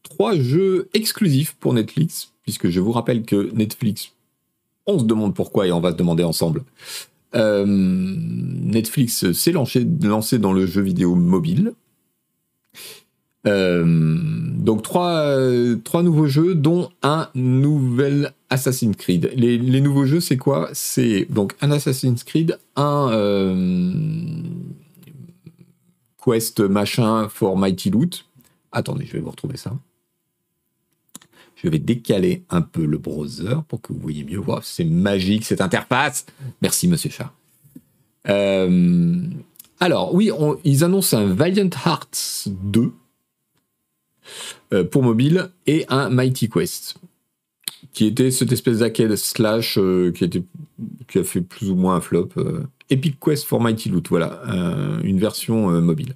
[0.02, 4.12] trois jeux exclusifs pour Netflix puisque je vous rappelle que Netflix,
[4.86, 6.62] on se demande pourquoi et on va se demander ensemble.
[7.36, 9.84] Euh, Netflix s'est lancé,
[10.38, 11.74] dans le jeu vidéo mobile.
[13.46, 13.84] Euh,
[14.56, 19.30] Donc trois, nouveaux jeux, dont un nouvel Assassin's Creed.
[19.36, 20.70] Les, les nouveaux jeux, c'est quoi?
[20.72, 23.92] C'est donc un Assassin's Creed, un euh,
[26.24, 28.24] Quest machin for Mighty Loot.
[28.72, 29.76] Attendez, je vais vous retrouver ça.
[31.66, 34.38] Je vais décaler un peu le browser pour que vous voyez mieux.
[34.38, 36.24] Wow, c'est magique cette interface.
[36.62, 37.32] Merci, monsieur Chat.
[38.28, 39.20] Euh,
[39.80, 42.92] alors, oui, on- ils annoncent un Valiant Hearts 2
[44.74, 46.98] euh, pour mobile et un Mighty Quest
[47.92, 50.30] qui était cette espèce d'arcade slash euh, qui,
[51.08, 52.28] qui a fait plus ou moins un flop.
[52.90, 54.40] Epic Quest for Mighty Loot, voilà,
[55.02, 56.14] une version mobile.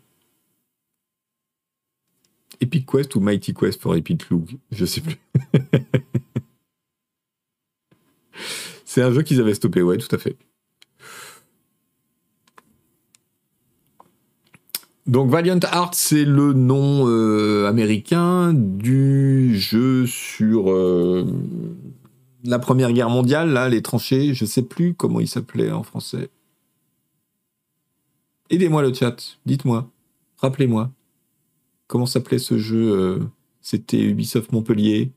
[2.60, 5.16] Epic Quest ou Mighty Quest for Epic Loot, je sais plus.
[8.84, 10.36] C'est un jeu qu'ils avaient stoppé, ouais, tout à fait.
[15.06, 21.24] Donc Valiant Hearts, c'est le nom euh, américain du jeu sur euh,
[22.44, 24.34] la Première Guerre mondiale, là, les tranchées.
[24.34, 26.28] Je sais plus comment il s'appelait en français.
[28.50, 29.88] Aidez-moi le chat, dites-moi,
[30.38, 30.90] rappelez-moi.
[31.90, 33.18] Comment s'appelait ce jeu euh,
[33.60, 35.10] C'était Ubisoft Montpellier.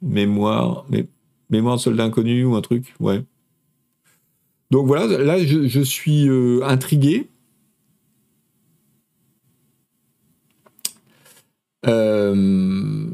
[0.00, 1.08] Mémoire, mé-
[1.50, 3.24] mémoire soldat inconnu ou un truc, ouais.
[4.70, 7.26] Donc voilà, là je, suis euh, intrigué.
[11.84, 13.08] Euh,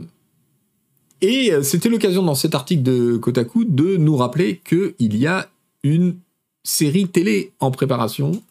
[1.23, 5.49] et c'était l'occasion dans cet article de Kotaku de nous rappeler qu'il y a
[5.83, 6.19] une
[6.65, 8.43] série télé en préparation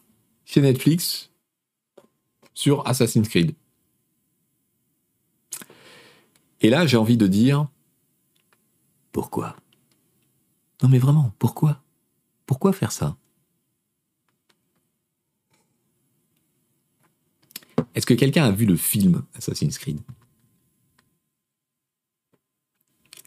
[0.44, 1.30] chez Netflix
[2.54, 3.54] sur Assassin's Creed.
[6.60, 7.68] Et là, j'ai envie de dire
[9.12, 9.56] pourquoi?
[10.82, 11.82] Non mais vraiment, pourquoi?
[12.46, 13.16] Pourquoi faire ça?
[17.94, 20.00] Est-ce que quelqu'un a vu le film Assassin's Creed?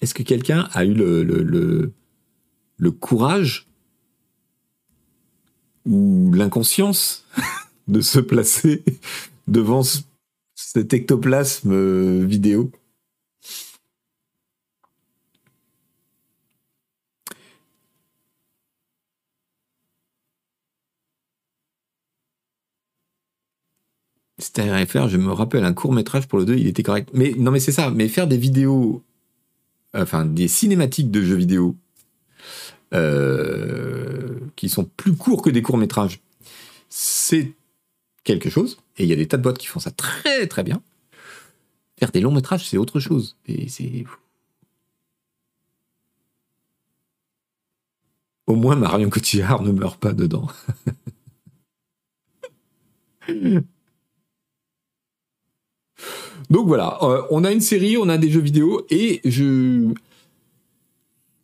[0.02, 1.94] Est-ce que quelqu'un a eu le,
[2.92, 3.68] courage
[5.86, 7.26] ou l'inconscience
[7.88, 8.84] de se placer
[9.48, 10.00] devant ce-
[10.56, 12.72] cet ectoplasme euh, vidéo
[24.40, 27.10] C'était RFR, je me rappelle un court métrage pour le 2, il était correct.
[27.14, 29.02] Mais non, mais c'est ça, mais faire des vidéos,
[29.96, 31.76] enfin des cinématiques de jeux vidéo
[32.94, 36.20] euh, qui sont plus courts que des courts métrages,
[36.90, 37.54] c'est
[38.28, 38.78] quelque chose.
[38.98, 40.82] Et il y a des tas de boîtes qui font ça très très bien.
[41.98, 43.38] Faire des longs métrages, c'est autre chose.
[43.48, 44.06] Et c'est.
[48.46, 50.48] Au moins, Marion Cotillard ne meurt pas dedans.
[56.50, 59.94] Donc voilà, euh, on a une série, on a des jeux vidéo, et je.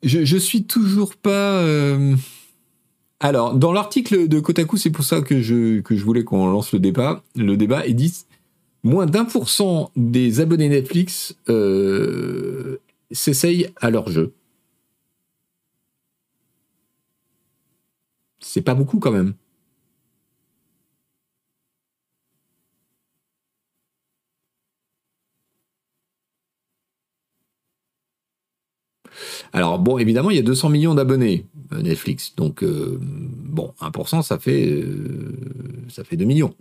[0.04, 1.62] Je, suis toujours pas.
[1.62, 2.16] euh,
[3.24, 7.24] Alors, dans l'article de Kotaku, c'est pour ça que je, voulais qu'on lance le débat.
[7.38, 8.28] Le débat, ils disent
[8.84, 14.34] moins d'un pour cent des abonnés Netflix euh, s'essayent à leur jeu.
[18.42, 19.36] C'est pas beaucoup quand même.
[29.54, 34.22] Alors bon, évidemment, il y a 200 millions d'abonnés euh, Netflix, donc euh, bon, 1%,
[34.24, 35.32] ça fait euh,
[35.90, 36.56] ça fait 2 millions.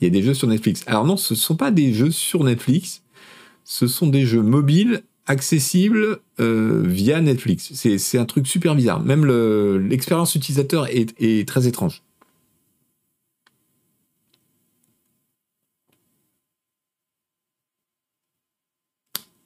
[0.00, 0.82] Il y a des jeux sur Netflix.
[0.86, 3.02] Alors non, ce ne sont pas des jeux sur Netflix,
[3.64, 7.72] ce sont des jeux mobiles accessibles euh, via Netflix.
[7.74, 9.00] C'est un truc super bizarre.
[9.04, 12.02] Même le- l'expérience utilisateur est très étrange.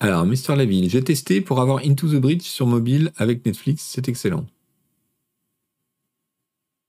[0.07, 4.09] Alors, Mister Laville, j'ai testé pour avoir Into the Bridge sur mobile avec Netflix, c'est
[4.09, 4.47] excellent.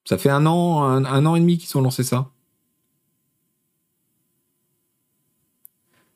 [0.06, 2.30] Ça fait un an, un, an et demi qu'ils ont lancé ça.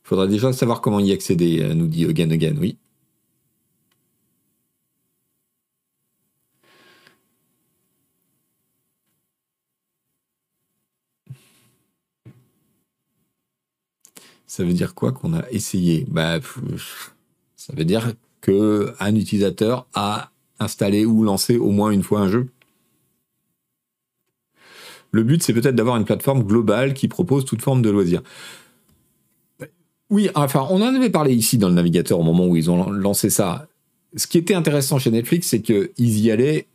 [0.04, 2.78] Faudra déjà savoir comment y accéder, euh, nous dit Again Again, oui.
[14.52, 16.06] Ça veut dire quoi qu'on a essayé?
[16.10, 16.41] Bah,
[17.56, 22.28] Ça veut dire que un utilisateur a installé ou lancé au moins une fois un
[22.28, 22.49] jeu.
[25.12, 28.24] Le but, c'est peut-être d'avoir une plateforme globale qui propose toute forme de loisirs.
[30.10, 32.91] Oui, enfin, on en avait parlé ici dans le navigateur au moment où ils ont
[32.91, 33.70] lancé ça.
[34.18, 36.68] Ce qui était intéressant chez Netflix, c'est qu'ils y allaient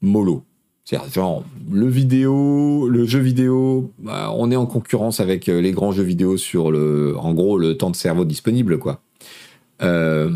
[0.00, 0.46] mollo.
[0.84, 5.70] C'est genre le vidéo, le jeu vidéo, bah, on est en concurrence avec euh, les
[5.70, 9.00] grands jeux vidéo sur le, en gros, le temps de cerveau disponible, quoi.
[9.82, 10.28] Euh,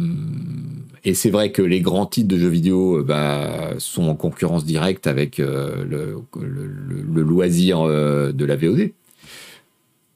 [1.05, 5.07] et c'est vrai que les grands titres de jeux vidéo bah, sont en concurrence directe
[5.07, 5.87] avec le,
[6.35, 8.91] le, loisir de la VOD.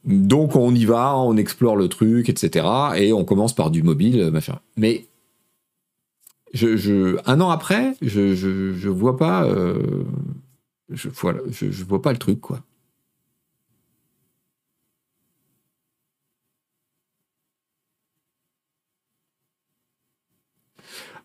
[0.04, 2.66] Donc on y va, on explore le truc, etc.
[2.96, 4.58] Et on commence par du mobile, machin.
[4.76, 5.06] Mais
[7.26, 10.04] un an après, je, je, vois pas, euh,
[10.90, 11.08] je,
[11.50, 12.60] je, vois pas le truc quoi.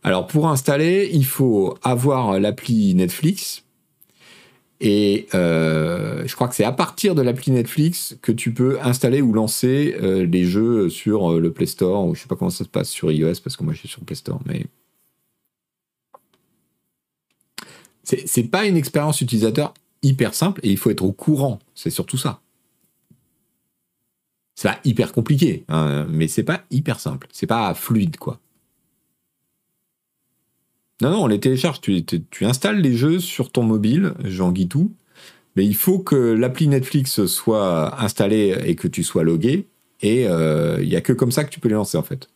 [0.03, 3.63] Alors pour installer, il faut avoir l'appli Netflix.
[4.81, 9.21] Et euh, je crois que c'est à partir de l'appli Netflix que tu peux installer
[9.21, 12.05] ou lancer euh, les jeux sur le Play Store.
[12.05, 13.87] Ou je sais pas comment ça se passe sur iOS parce que moi je suis
[13.87, 14.67] sur le Play Store, mais
[18.05, 21.59] c'est pas une expérience utilisateur hyper simple et il faut être au courant.
[21.73, 22.41] C'est surtout ça.
[24.55, 27.27] C'est pas hyper compliqué, hein, mais c'est pas hyper simple.
[27.31, 28.39] C'est pas fluide, quoi.
[31.01, 31.81] Non, non, on les télécharge.
[31.81, 34.93] Tu, installes les jeux sur ton mobile, Jean tout.
[35.57, 39.67] Mais il faut que l'appli Netflix soit installée et que tu sois logué.
[40.01, 42.29] Et euh, il n'y a que comme ça que tu peux les lancer, en fait.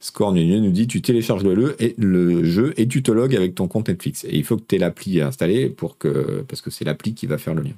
[0.00, 3.66] Score nous dit tu télécharges le, et, le jeu et tu te logs avec ton
[3.66, 4.24] compte Netflix.
[4.24, 7.26] Et il faut que tu aies l'appli installée pour que, parce que c'est l'appli qui
[7.26, 7.74] va faire le lien.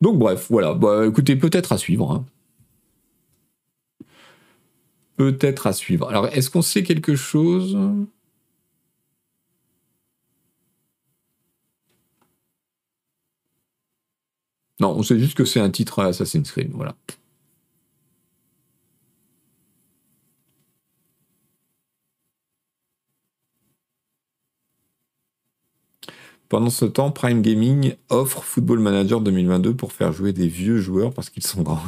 [0.00, 0.74] Donc bref, voilà.
[0.74, 2.10] Bah, écoutez, peut-être à suivre.
[2.10, 2.24] Hein.
[5.16, 6.08] Peut-être à suivre.
[6.08, 7.76] Alors, est-ce qu'on sait quelque chose?
[14.80, 16.96] Non, on sait juste que c'est un titre Assassin's Creed, voilà.
[26.50, 31.14] Pendant ce temps, Prime Gaming offre Football Manager 2022 pour faire jouer des vieux joueurs
[31.14, 31.80] parce qu'ils sont grands.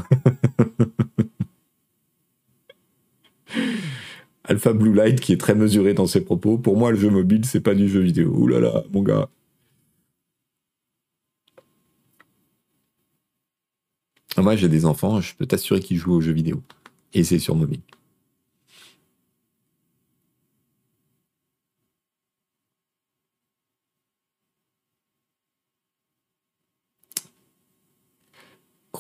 [4.45, 6.59] Alpha Blue Light qui est très mesuré dans ses propos.
[6.59, 8.31] Pour moi, le jeu mobile, c'est pas du jeu vidéo.
[8.37, 9.29] Ouh là là, mon gars.
[14.37, 16.63] Moi, j'ai des enfants, je peux t'assurer qu'ils jouent aux jeux vidéo.
[17.15, 17.81] Et c'est sur mobile.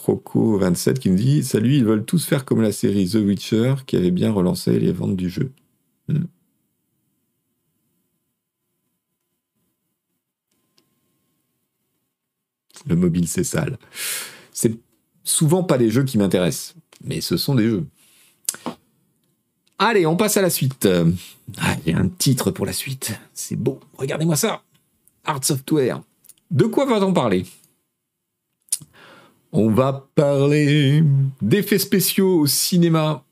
[0.03, 3.97] Croco27 qui nous dit Salut, ils veulent tous faire comme la série The Witcher qui
[3.97, 5.53] avait bien relancé les ventes du jeu.
[6.09, 6.25] Hmm.
[12.87, 13.79] Le mobile, c'est sale.
[14.53, 14.77] C'est
[15.23, 16.75] souvent pas des jeux qui m'intéressent,
[17.05, 17.87] mais ce sont des jeux.
[19.79, 20.89] Allez, on passe à la suite.
[21.59, 23.19] Ah, il y a un titre pour la suite.
[23.35, 23.81] C'est beau.
[23.99, 24.63] Regardez-moi ça.
[25.25, 26.03] Art Software.
[26.51, 27.47] De quoi va-t-on parler?
[29.53, 31.05] On va parler
[31.43, 33.25] d'effets spéciaux au cinéma.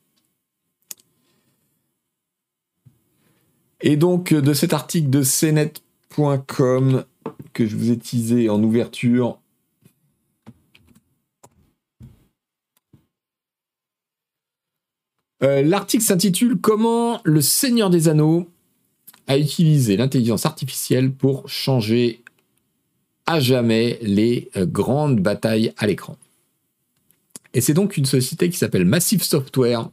[3.81, 7.03] Et donc de cet article de cnet.com
[7.53, 9.39] que je vous ai teasé en ouverture.
[15.43, 18.47] Euh, l'article s'intitule Comment le Seigneur des Anneaux
[19.25, 22.23] a utilisé l'intelligence artificielle pour changer
[23.39, 26.17] jamais les euh, grandes batailles à l'écran.
[27.53, 29.89] Et c'est donc une société qui s'appelle Massive Software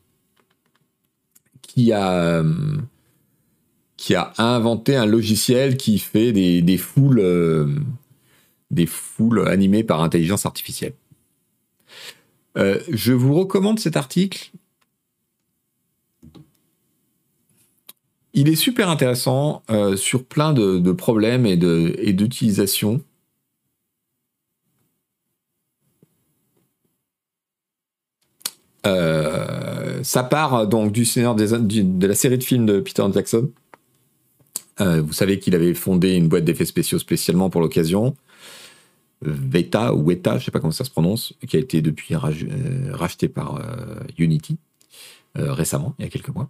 [1.63, 2.77] qui a, euh,
[3.97, 7.67] qui a inventé un logiciel qui fait des, foules, euh,
[8.71, 10.95] des foules animées par intelligence artificielle.
[12.57, 14.51] je vous recommande cet article.
[18.35, 19.63] Il est super intéressant
[19.97, 21.57] sur plein de, problèmes et
[22.13, 23.03] d'utilisation.
[28.87, 33.51] Euh, ça part donc du Seigneur des de la série de films de Peter Jackson.
[34.81, 38.15] Euh, vous savez qu'il avait fondé une boîte d'effets spéciaux spécialement pour l'occasion.
[39.21, 42.93] Veta ou Weta, je sais pas comment ça se prononce, qui a été depuis euh,
[42.93, 43.61] racheté par
[44.17, 44.59] Unity
[45.35, 46.49] récemment, il y a quelques mois.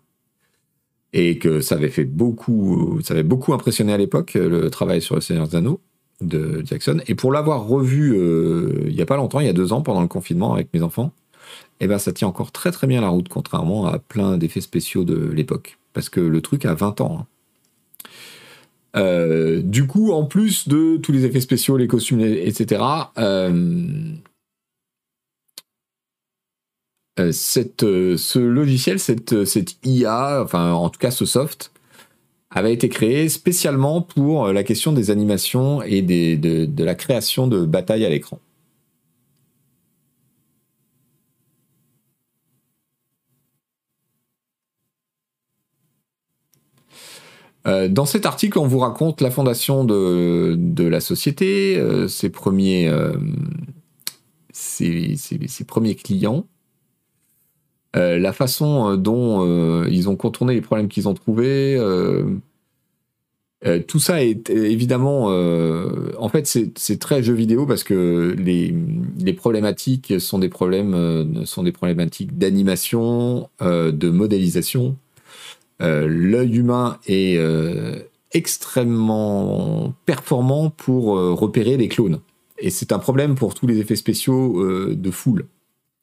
[1.12, 5.14] Et que ça avait fait beaucoup, ça avait beaucoup impressionné à l'époque le travail sur
[5.14, 5.80] le Seigneur des Anneaux
[6.20, 7.00] de Jackson.
[7.06, 8.16] Et pour l'avoir revu
[8.86, 10.82] il y a pas longtemps, il y a deux ans pendant le confinement avec mes
[10.82, 11.12] enfants,
[11.80, 15.04] eh ben, ça tient encore très très bien la route, contrairement à plein d'effets spéciaux
[15.04, 15.78] de l'époque.
[15.92, 17.20] Parce que le truc a 20 ans.
[17.20, 17.26] Hein.
[18.96, 22.82] Euh, du coup, en plus de tous les effets spéciaux, les costumes, etc.,
[23.18, 24.14] euh,
[27.32, 29.34] cette, ce logiciel, cette,
[29.84, 31.72] IA, enfin en tout cas ce soft,
[32.50, 38.04] avait été créé spécialement pour la question des animations et de la création de batailles
[38.04, 38.40] à l'écran.
[47.68, 52.88] Euh, dans cet article, on vous raconte la fondation de, la société, euh, ses, premiers,
[52.88, 53.12] euh,
[54.52, 55.16] ses,
[55.66, 56.46] premiers clients,
[57.94, 61.76] la façon dont ils ont contourné les problèmes qu'ils ont trouvés.
[63.88, 68.72] tout ça est évidemment, en fait, c'est très jeu vidéo parce que les,
[69.18, 74.96] les problématiques sont des problèmes, sont des problématiques d'animation, de modélisation,
[75.80, 78.00] l'œil humain est euh,
[78.32, 82.20] extrêmement performant pour euh, repérer les clones.
[82.58, 85.46] Et c'est un problème pour tous les effets spéciaux de foule.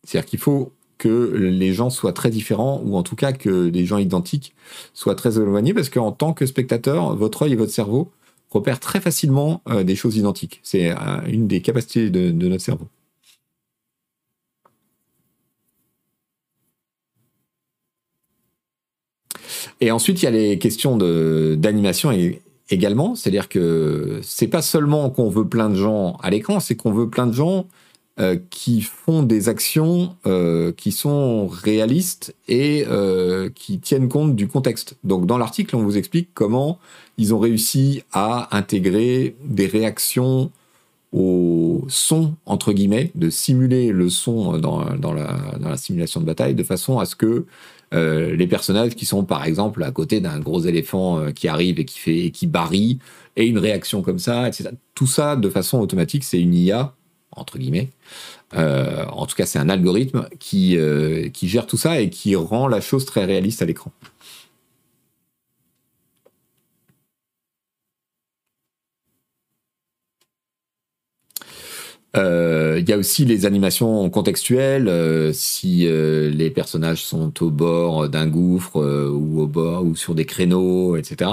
[0.05, 3.85] C'est-à-dire qu'il faut que les gens soient très différents, ou en tout cas que des
[3.85, 4.55] gens identiques
[4.93, 8.09] soient très éloignés, parce qu'en tant que spectateur, votre œil et votre cerveau
[8.51, 10.61] repèrent très facilement des choses identiques.
[10.63, 10.93] C'est
[11.27, 12.87] une des capacités de notre cerveau.
[19.81, 22.11] Et ensuite, il y a les questions d'animation
[22.69, 23.15] également.
[23.15, 27.09] C'est-à-dire que c'est pas seulement qu'on veut plein de gens à l'écran, c'est qu'on veut
[27.09, 27.67] plein de gens
[28.17, 34.47] euh, qui font des actions euh, qui sont réalistes et euh, qui tiennent compte du
[34.47, 34.95] contexte.
[35.03, 36.79] Donc dans l'article, on vous explique comment
[37.17, 40.49] ils ont réussi à intégrer des réactions
[41.11, 44.81] au son, entre guillemets, de simuler le son dans,
[45.13, 47.45] la simulation de bataille, de façon à ce que
[47.95, 51.79] euh, les personnages qui sont par exemple à côté d'un gros éléphant euh, qui arrive
[51.79, 52.99] et qui fait et qui barille
[53.35, 54.69] et une réaction comme ça, etc.
[54.93, 56.93] Tout ça de façon automatique, c'est une IA
[57.31, 57.89] entre guillemets.
[58.55, 60.77] Euh, en tout cas, c'est un algorithme qui
[61.33, 63.91] qui gère tout ça et qui rend la chose très réaliste à l'écran.
[72.17, 77.49] Euh, il y a aussi les animations contextuelles, euh, si euh, les personnages sont au
[77.49, 78.77] bord d'un gouffre
[79.11, 81.31] ou au bord ou sur des créneaux, etc.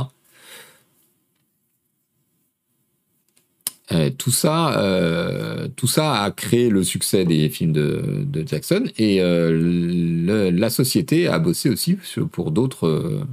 [4.16, 11.28] tout ça, tout ça a créé le succès des films de, Jackson et la société
[11.28, 11.98] a bossé aussi
[12.32, 13.26] pour d'autres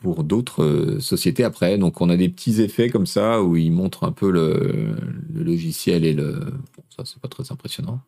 [0.00, 1.78] pour d'autres euh, sociétés après.
[1.78, 4.96] Donc on a des petits effets comme ça où ils montrent un peu le,
[5.32, 6.32] logiciel et le...
[6.76, 8.00] Bon, ça c'est pas très impressionnant.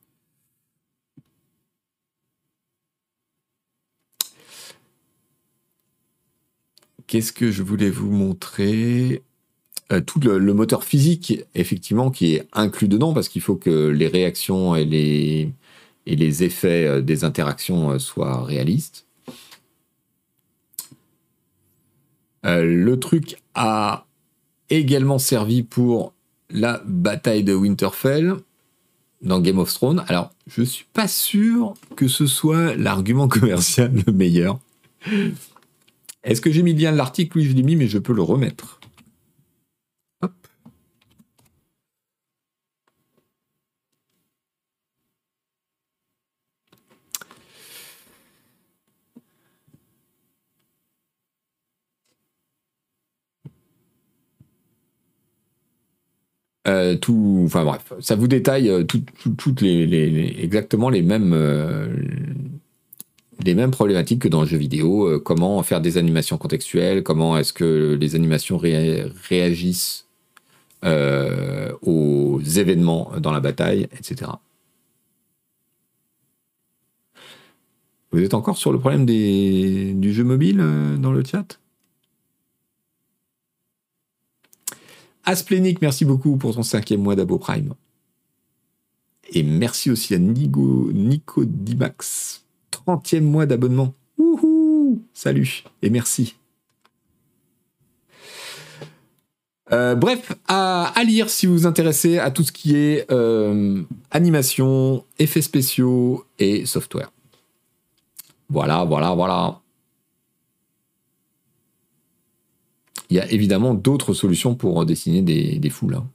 [7.07, 9.23] Qu'est-ce que je voulais vous montrer?
[9.93, 14.09] Euh, Tout le, moteur physique, effectivement, qui est inclus dedans, parce qu'il faut que les
[14.09, 15.53] réactions et les,
[16.07, 19.07] et les effets euh, des interactions soient réalistes.
[22.45, 24.07] Euh, le truc a
[24.71, 26.13] également servi pour
[26.51, 28.37] la bataille de Winterfell
[29.23, 30.05] dans Game of Thrones.
[30.09, 34.59] Alors, je suis pas sûr que ce soit l'argument commercial le meilleur.
[36.25, 37.39] Est-ce que j'ai mis bien l'article?
[37.39, 38.81] Oui, je l'ai mis, mais je peux le remettre.
[56.73, 56.97] Euh,
[57.45, 61.95] enfin bref, ça vous détaille euh, toutes les, exactement les mêmes, euh,
[63.45, 65.21] les mêmes problématiques que dans le jeu vidéo.
[65.21, 70.07] comment faire des animations contextuelles, comment est-ce que les animations réagissent
[70.85, 74.31] aux événements dans la bataille, etc.
[78.13, 80.65] Vous êtes encore sur le problème des, du jeu mobile
[80.99, 81.59] dans le chat?
[85.25, 87.75] Asplénique, merci beaucoup pour ton cinquième mois d'Abo Prime.
[89.31, 90.91] Et merci aussi à Nico,
[91.45, 93.95] Dimax, 30e mois d'abonnement.
[95.15, 96.35] Salut et merci.
[99.73, 105.05] Euh, bref, à, lire si vous vous intéressez à tout ce qui est euh, animation,
[105.19, 107.11] effets spéciaux et software.
[108.51, 109.61] Voilà, voilà, voilà.
[113.13, 115.97] Il y a évidemment d'autres solutions pour dessiner des, foules.
[115.97, 116.09] Hein.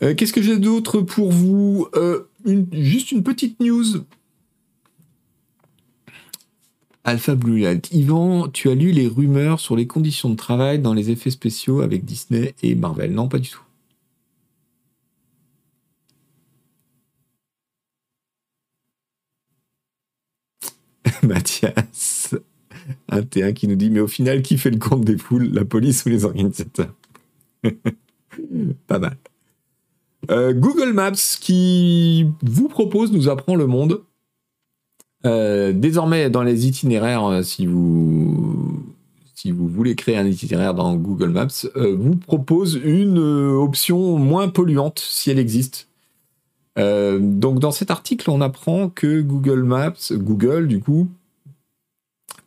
[0.00, 1.88] Euh, qu'est-ce que j'ai d'autre pour vous?
[1.96, 2.30] Euh,
[2.72, 3.84] Juste une petite news.
[7.04, 7.90] Alpha Blue Light.
[7.92, 11.82] Yvan, tu as lu les rumeurs sur les conditions de travail dans les effets spéciaux
[11.82, 13.67] avec Disney et Marvel Non, pas du tout.
[21.22, 22.34] Mathias,
[23.08, 25.64] un T1 qui nous dit Mais au final, qui fait le compte des foules La
[25.64, 26.94] police ou les organisateurs?
[28.86, 29.16] Pas mal.
[30.30, 34.02] Euh, Google Maps qui vous propose, nous apprend le monde.
[35.26, 38.84] Euh, désormais, dans les itinéraires, euh, si vous,
[39.34, 44.98] si vous voulez créer un itinéraire dans Google Maps, vous propose une option moins polluante
[44.98, 45.87] si elle existe.
[46.78, 51.08] Donc dans cet article, on apprend que Google Maps, Google du coup,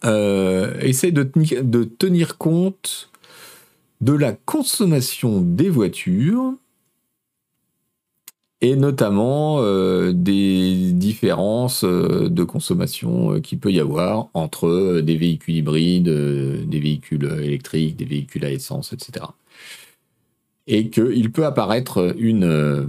[0.04, 3.10] essaie de, tenir compte
[4.00, 6.56] de la consommation des voitures
[8.62, 15.18] et notamment euh, des différences euh, de consommation euh, qu'il peut y avoir entre des
[15.18, 19.26] véhicules hybrides, des véhicules électriques, des véhicules à essence, etc.
[20.68, 22.88] Et qu'il peut apparaître une,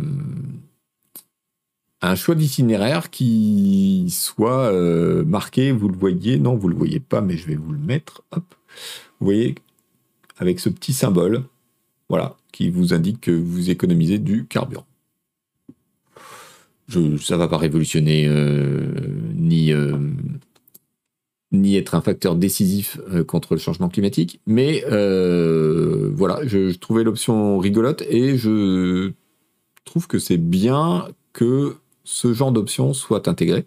[2.02, 4.72] un choix d'itinéraire qui soit
[5.24, 8.22] marqué, vous le voyez, non, vous le voyez pas, mais je vais vous le mettre,
[8.32, 8.44] hop,
[9.20, 9.54] vous voyez,
[10.38, 11.44] avec ce petit symbole,
[12.08, 14.86] voilà, qui vous indique que vous économisez du carburant.
[16.88, 18.92] Je, ça va pas révolutionner euh,
[19.34, 19.96] ni, euh,
[21.52, 24.84] ni être un facteur décisif euh, contre le changement climatique, mais
[26.14, 29.12] voilà, je, trouvais l'option rigolote et je
[29.84, 33.64] trouve que c'est bien que ce genre d'option soit intégré.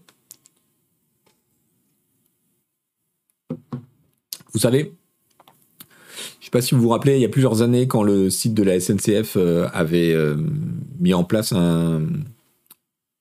[4.54, 4.94] Vous savez,
[5.80, 8.30] je ne sais pas si vous vous rappelez, il y a plusieurs années, quand le
[8.30, 9.38] site de la SNCF
[9.74, 10.16] avait
[11.00, 12.02] mis en place un,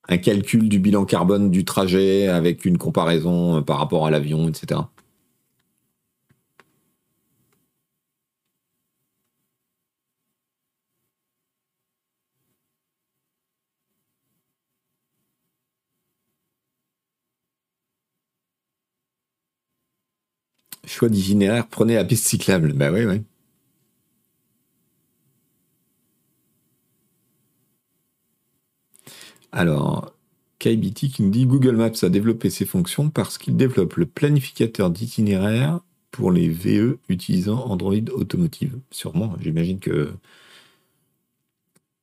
[0.08, 4.48] un calcul du bilan carbone du trajet avec une comparaison euh, par rapport à l'avion,
[4.48, 4.80] etc.
[20.95, 22.72] Choix d'itinéraire, prenez la piste cyclable.
[22.72, 23.22] Bah oui, oui.
[29.51, 30.14] Alors,
[30.61, 34.88] KBT qui nous dit Google Maps a développé ses fonctions parce qu'il développe le planificateur
[34.90, 35.80] d'itinéraire
[36.12, 38.78] pour les VE utilisant Android Automotive.
[38.92, 40.12] Sûrement, j'imagine que.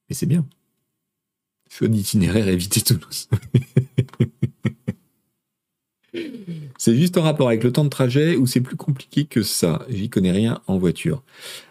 [0.09, 0.45] Mais c'est bien.
[1.69, 3.29] Choix d'itinéraire, éviter Toulouse.
[6.77, 9.85] c'est juste en rapport avec le temps de trajet ou c'est plus compliqué que ça?
[9.89, 11.21] J'y connais rien en voiture.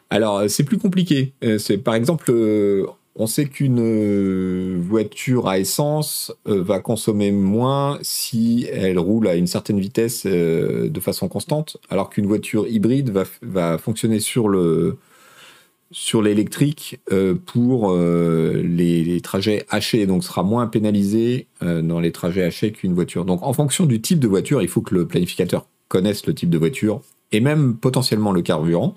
[0.08, 1.32] Alors, c'est plus compliqué.
[1.44, 2.86] Euh, par exemple, euh,
[3.16, 9.34] on sait qu'une euh, voiture à essence euh, va consommer moins si elle roule à
[9.34, 13.12] une certaine vitesse euh, de façon constante, alors qu'une voiture hybride
[13.42, 14.96] va, fonctionner sur le
[15.92, 17.00] sur l'électrique
[17.46, 23.24] pour les, trajets hachés, donc sera moins pénalisé dans les trajets hachés qu'une voiture.
[23.24, 26.48] Donc en fonction du type de voiture, il faut que le planificateur connaisse le type
[26.50, 28.94] de voiture et même potentiellement le carburant,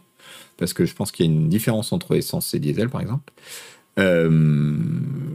[0.57, 3.33] parce que je pense qu'il y a une différence entre essence et diesel par exemple.
[3.99, 4.29] Euh,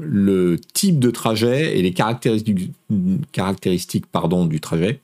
[0.02, 2.72] le type de trajet et les caractéristiques,
[3.32, 5.00] caractéristiques pardon, du trajet,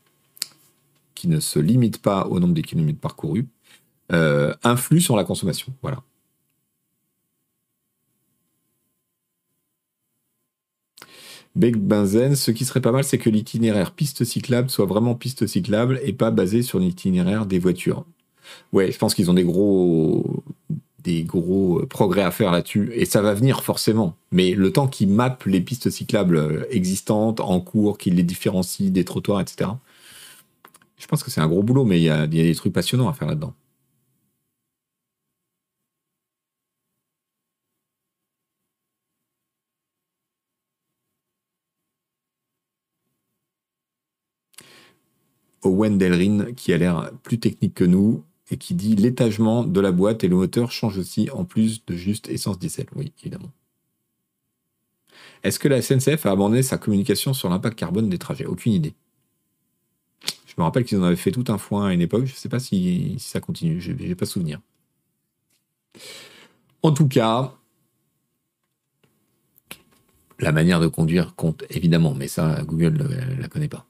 [1.14, 3.46] qui ne se limitent pas au nombre de kilomètres parcourus,
[4.12, 5.72] euh, influent sur la consommation.
[5.82, 6.02] Voilà.
[11.56, 15.46] Beck Benzen, ce qui serait pas mal, c'est que l'itinéraire piste cyclable soit vraiment piste
[15.46, 18.04] cyclable et pas basé sur l'itinéraire des voitures.
[18.72, 20.44] Ouais, je pense qu'ils ont des gros
[21.04, 24.16] des gros euh, progrès à faire là-dessus, et ça va venir forcément.
[24.32, 28.90] Mais le temps qu'ils mappent les pistes cyclables euh, existantes, en cours, qu'ils les différencient
[28.90, 29.70] des trottoirs, etc.,
[30.96, 33.12] je pense que c'est un gros boulot, mais il y a, des trucs passionnants à
[33.12, 33.52] faire là-dedans.
[45.64, 49.90] Owen Delrin, qui a l'air plus technique que nous, et qui dit l'étagement de la
[49.90, 52.86] boîte et le moteur changent aussi en plus de juste essence diesel.
[52.94, 53.50] Oui, évidemment.
[55.42, 58.46] Est-ce que la SNCF a abandonné sa communication sur l'impact carbone des trajets?
[58.46, 58.94] Aucune idée.
[60.46, 62.26] Je me rappelle qu'ils en avaient fait tout un foin à une époque.
[62.26, 63.80] Je ne sais pas si, ça continue.
[63.80, 64.60] Je n'ai pas souvenir.
[66.82, 67.54] En tout cas,
[70.38, 73.86] la manière de conduire compte évidemment, mais ça, Google ne la connaît pas.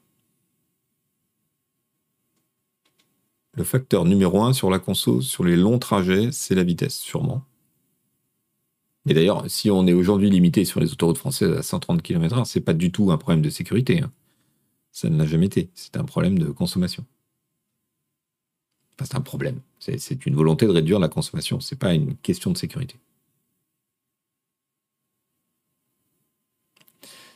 [3.55, 7.43] Le facteur numéro un sur la console, sur les longs trajets, c'est la vitesse, sûrement.
[9.07, 12.61] Et d'ailleurs, si on est aujourd'hui limité sur les autoroutes françaises à 130 km/h, c'est
[12.61, 14.01] pas du tout un problème de sécurité.
[14.01, 14.11] Hein.
[14.91, 15.69] Ça ne l'a jamais été.
[15.73, 17.05] C'est un problème de consommation.
[18.99, 19.59] c'est un problème.
[19.79, 21.59] C'est une volonté de réduire la consommation.
[21.59, 22.95] C'est pas une question de sécurité.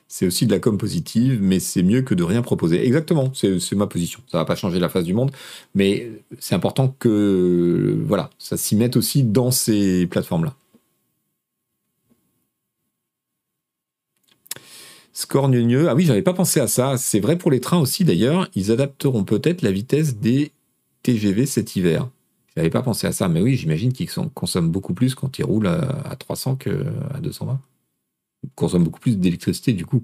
[0.10, 2.86] C'est aussi de la com positive, mais c'est mieux que de rien proposer.
[2.86, 4.20] Exactement, c'est ma position.
[4.28, 5.32] Ça va pas changer la face du monde,
[5.76, 10.56] mais c'est important que voilà, ça s'y mette aussi dans ces plateformes-là.
[15.14, 15.90] Score mieux.
[15.90, 16.98] Ah oui, j'avais pas pensé à ça.
[16.98, 18.50] C'est vrai pour les trains aussi d'ailleurs.
[18.56, 20.52] Ils adapteront peut-être la vitesse des
[21.04, 22.10] TGV cet hiver.
[22.56, 25.68] J'avais pas pensé à ça, mais oui, j'imagine qu'ils consomment beaucoup plus quand ils roulent
[25.68, 27.60] à 300 qu'à 220
[28.56, 30.04] consomme beaucoup plus d'électricité du coup.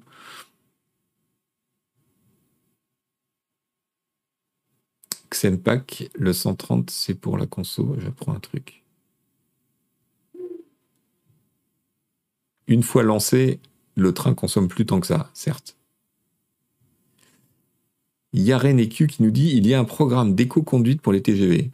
[5.30, 7.96] Xenpack, le 130, c'est pour la conso.
[8.00, 8.84] J'apprends un truc.
[12.68, 13.60] Une fois lancé,
[13.96, 15.78] le train consomme plus tant que ça, certes.
[18.34, 21.72] Yaren EQ qui nous dit il y a un programme d'éco-conduite pour les TGV.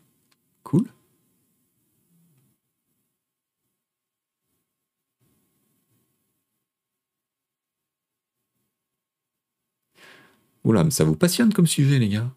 [10.64, 12.32] Oula, mais ça vous passionne comme sujet, les gars.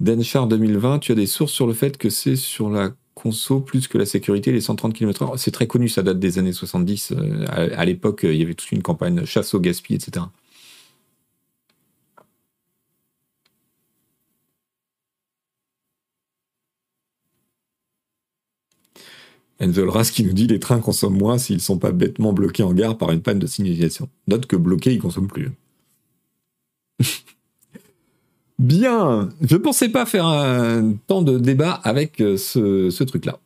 [0.00, 3.88] Denchar 2020, tu as des sources sur le fait que c'est sur la conso plus
[3.88, 5.36] que la sécurité, les 130 km/h.
[5.38, 7.12] C'est très connu, ça date des années 70.
[7.12, 10.26] Euh, à, l'époque, il y avait toute une campagne chasse au gaspillage, etc.
[19.60, 22.62] Enzo Ras qui nous dit les trains consomment moins s'ils ne sont pas bêtement bloqués
[22.64, 24.08] en gare par une panne de signalisation.
[24.26, 25.52] Note que bloqués, ils consomment plus.
[28.58, 33.40] Bien, je pensais pas faire un temps de débat avec euh, ce, truc-là.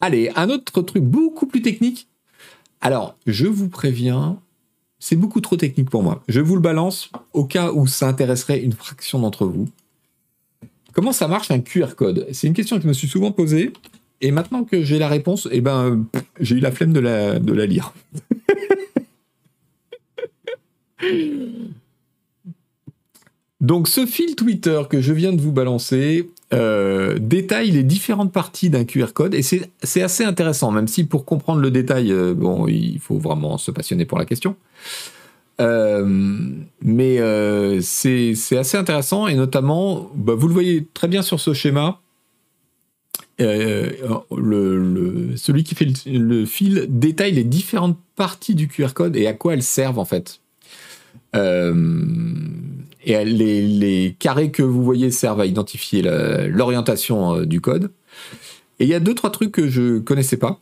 [0.00, 2.06] Allez, un autre truc beaucoup plus technique.
[2.82, 4.38] Alors, je vous préviens,
[4.98, 6.22] c'est beaucoup trop technique pour moi.
[6.28, 9.68] Je vous le balance au cas où ça intéresserait une fraction d'entre vous.
[10.92, 12.26] Comment ça marche un QR code?
[12.32, 13.72] C'est une question que je me suis souvent posée.
[14.20, 16.04] Et maintenant que j'ai la réponse, eh ben,
[16.40, 17.94] j'ai eu la flemme de la, de la lire.
[23.60, 28.70] Donc ce fil Twitter que je viens de vous balancer euh, détaille les différentes parties
[28.70, 32.34] d'un QR code et c'est assez intéressant, même si pour comprendre le détail, euh,
[32.68, 34.56] il faut vraiment se passionner pour la question.
[35.60, 36.04] Euh,
[36.82, 37.18] mais
[37.82, 42.00] c'est assez intéressant et notamment, bah, vous le voyez très bien sur ce schéma,
[43.38, 44.04] celui
[45.64, 49.62] qui fait le, fil détaille les différentes parties du QR code et à quoi elles
[49.62, 50.40] servent en fait.
[53.04, 57.90] Et les, carrés que vous voyez servent à identifier l'orientation euh, du code.
[58.78, 60.60] Et il y a deux, trois trucs que je connaissais pas.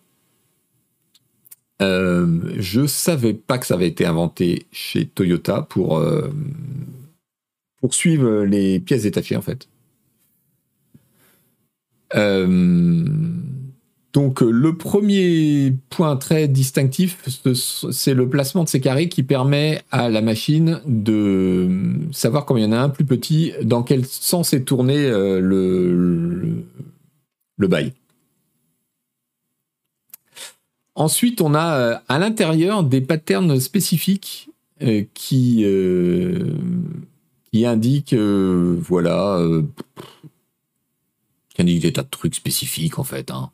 [1.80, 6.28] Euh, je savais pas que ça avait été inventé chez Toyota pour, euh,
[7.90, 9.68] suivre les pièces détachées, en fait.
[12.14, 13.06] Euh,
[14.18, 17.24] donc euh, le premier point très distinctif,
[17.92, 21.68] c'est le placement de ces carrés qui permet à la machine de
[22.10, 25.38] savoir quand il y en a un plus petit, dans quel sens est tourné euh,
[25.38, 26.64] le,
[27.58, 27.92] le, bail.
[30.96, 34.50] Ensuite, on a euh, à l'intérieur des patterns spécifiques
[35.14, 35.64] qui,
[37.52, 39.40] qui indiquent, voilà,
[41.54, 43.30] qui indiquent des tas de trucs spécifiques en fait.
[43.30, 43.52] Hein.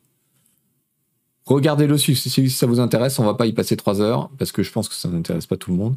[1.45, 2.15] Regardez-le si,
[2.49, 3.19] ça vous intéresse.
[3.19, 5.57] On va pas y passer trois heures parce que je pense que ça n'intéresse pas
[5.57, 5.95] tout le monde.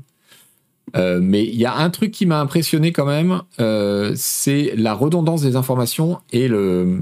[0.96, 4.94] Euh, mais il y a un truc qui m'a impressionné quand même, euh, c'est la
[4.94, 7.00] redondance des informations et le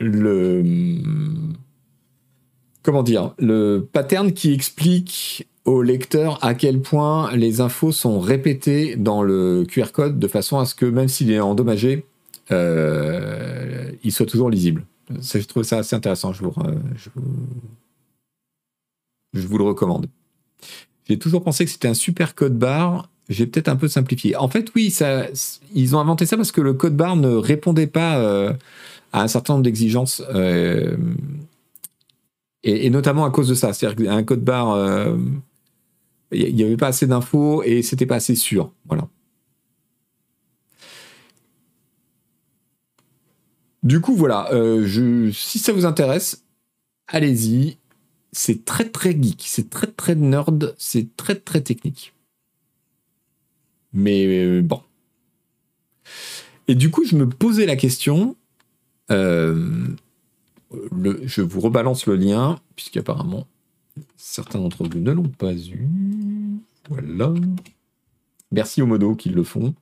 [0.00, 0.64] le
[2.82, 8.96] comment dire le pattern qui explique au lecteur à quel point les infos sont répétées
[8.96, 12.04] dans le QR code de façon à ce que même s'il est endommagé,
[12.50, 14.84] euh, il soit toujours lisible
[15.20, 16.32] je trouve ça assez intéressant.
[16.32, 16.52] Je vous,
[19.32, 20.06] je vous, le recommande.
[21.08, 23.10] J'ai toujours pensé que c'était un super code barre.
[23.28, 24.36] J'ai peut-être un peu simplifié.
[24.36, 24.94] En fait, oui,
[25.74, 28.52] ils ont inventé ça parce que le code barre ne répondait pas euh,
[29.12, 30.22] à un certain nombre d'exigences.
[30.34, 30.96] Euh,
[32.62, 33.72] et, notamment à cause de ça.
[33.72, 34.76] C'est-à-dire qu'un code barre,
[36.32, 38.72] il euh, n'y avait pas assez d'infos et c'était pas assez sûr.
[38.86, 39.08] Voilà.
[43.82, 46.44] Du coup, voilà, euh, si ça vous intéresse,
[47.08, 47.78] allez-y.
[48.34, 52.14] C'est très très geek, c'est très très nerd, c'est très très technique.
[53.92, 54.80] Mais euh, bon.
[56.68, 58.36] Et du coup, je me posais la question.
[59.10, 59.86] Euh,
[61.24, 63.46] je vous rebalance le lien, puisqu'apparemment,
[64.16, 65.86] certains d'entre vous ne l'ont pas eu.
[66.88, 67.34] Voilà.
[68.50, 69.74] Merci aux modos qui le font.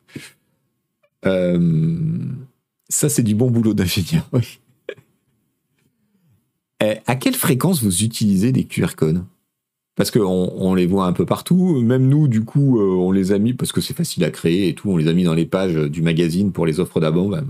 [2.90, 4.28] Ça, c'est du bon boulot d'ingénieur.
[4.32, 4.60] Oui.
[6.82, 9.24] Eh, à quelle fréquence vous utilisez des QR codes?
[9.96, 11.80] Parce qu'on on les voit un peu partout.
[11.80, 14.74] Même nous, du coup, on les a mis parce que c'est facile à créer et
[14.74, 14.90] tout.
[14.90, 17.28] On les a mis dans les pages du magazine pour les offres d'abord.
[17.28, 17.46] Ben,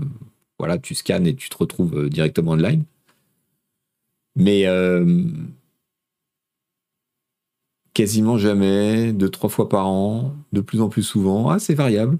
[0.59, 2.83] voilà, tu scannes et tu te retrouves directement online.
[4.35, 4.65] Mais
[7.93, 11.49] quasiment jamais, deux, trois fois par an, de plus en plus souvent.
[11.49, 12.17] Ah, c'est variable.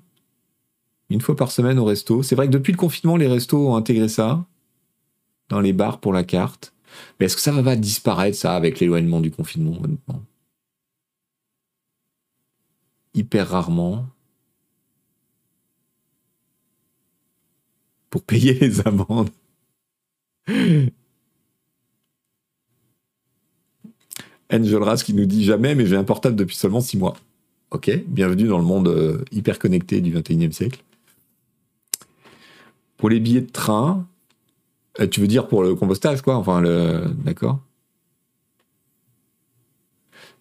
[1.11, 2.23] Une fois par semaine au resto.
[2.23, 4.45] C'est vrai que depuis le confinement, les restos ont intégré ça
[5.49, 6.73] dans les bars pour la carte.
[7.19, 9.77] Mais est-ce que ça va disparaître, ça, avec l'éloignement du confinement,
[13.13, 14.05] Hyper rarement.
[18.09, 19.31] Pour payer les amendes.
[24.49, 27.17] Angel Ras qui nous dit jamais, mais j'ai un portable depuis seulement six mois.
[27.71, 30.81] Ok, bienvenue dans le monde euh, hyper connecté du 21e siècle.
[33.01, 34.07] Pour les billets de train,
[34.99, 37.05] euh, tu veux dire pour le compostage, quoi Enfin, le.
[37.25, 37.59] D'accord.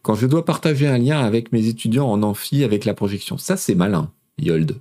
[0.02, 3.56] Quand je dois partager un lien avec mes étudiants en amphi avec la projection, ça
[3.56, 4.76] c'est malin, Yold.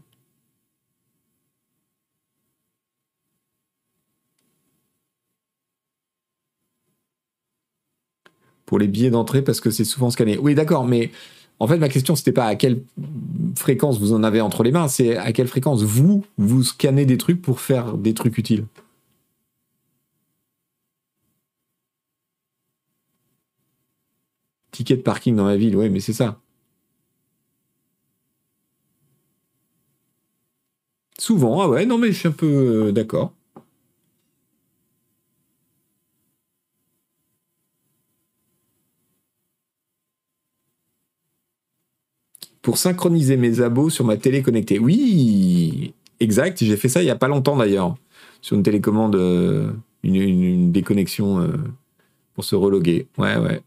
[8.65, 10.37] pour les billets d'entrée parce que c'est souvent scanné.
[10.37, 11.11] Oui, d'accord, mais
[11.59, 12.83] en fait, ma question, c'était pas à quelle
[13.57, 17.17] fréquence vous en avez entre les mains, c'est à quelle fréquence vous, vous scannez des
[17.17, 18.65] trucs pour faire des trucs utiles.
[24.71, 26.39] Ticket de parking dans la ville, oui, mais c'est ça.
[31.19, 33.33] Souvent, ah ouais, non, mais je suis un peu euh, d'accord.
[42.69, 44.77] Pour synchroniser mes abos sur ma télé connectée.
[44.77, 46.63] Oui, exact.
[46.63, 47.95] J'ai fait ça il n'y a pas longtemps d'ailleurs,
[48.41, 49.71] sur une télécommande, euh,
[50.03, 51.47] une, déconnexion euh,
[52.35, 53.07] pour se reloguer.
[53.17, 53.63] Ouais, ouais.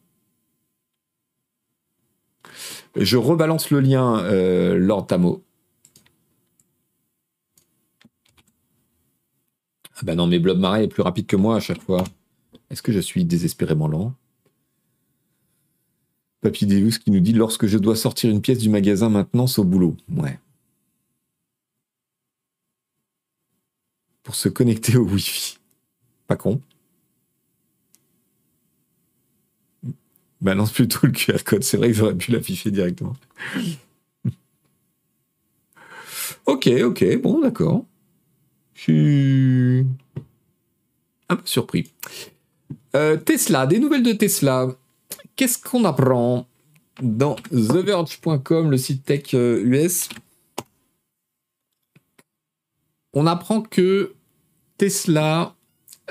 [2.94, 5.42] Je rebalance le lien, euh, Lord Tamo.
[9.96, 12.04] Ah bah non, mais Blob Marais est plus rapide que moi à chaque fois.
[12.70, 14.14] Est-ce que je suis désespérément lent?
[16.42, 19.60] Papy Deus qui nous dit lorsque je dois sortir une pièce du magasin maintenant, c'est
[19.60, 19.96] au boulot.
[20.10, 20.38] Ouais.
[24.24, 25.58] Pour se connecter au Wi-Fi.
[26.26, 26.60] Pas con.
[30.40, 31.62] Balance plutôt le QR code.
[31.62, 33.14] C'est vrai que j'aurais pu l'afficher directement.
[36.46, 37.84] ok, ok, bon, d'accord.
[38.74, 39.86] Je suis
[41.28, 41.92] un peu surpris.
[42.96, 44.76] Euh, Tesla, des nouvelles de Tesla
[45.36, 46.46] qu'est-ce qu'on apprend
[47.02, 50.62] dans TheVerge.com, le site tech US euh,
[53.14, 54.14] On apprend que
[54.78, 55.54] Tesla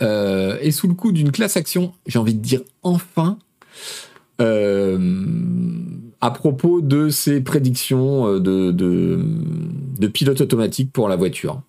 [0.01, 3.37] euh, est sous le coup d'une classe action, j'ai envie de dire enfin,
[4.39, 5.19] euh,
[6.19, 9.19] à propos de ses prédictions de, de,
[9.99, 11.61] de pilote automatique pour la voiture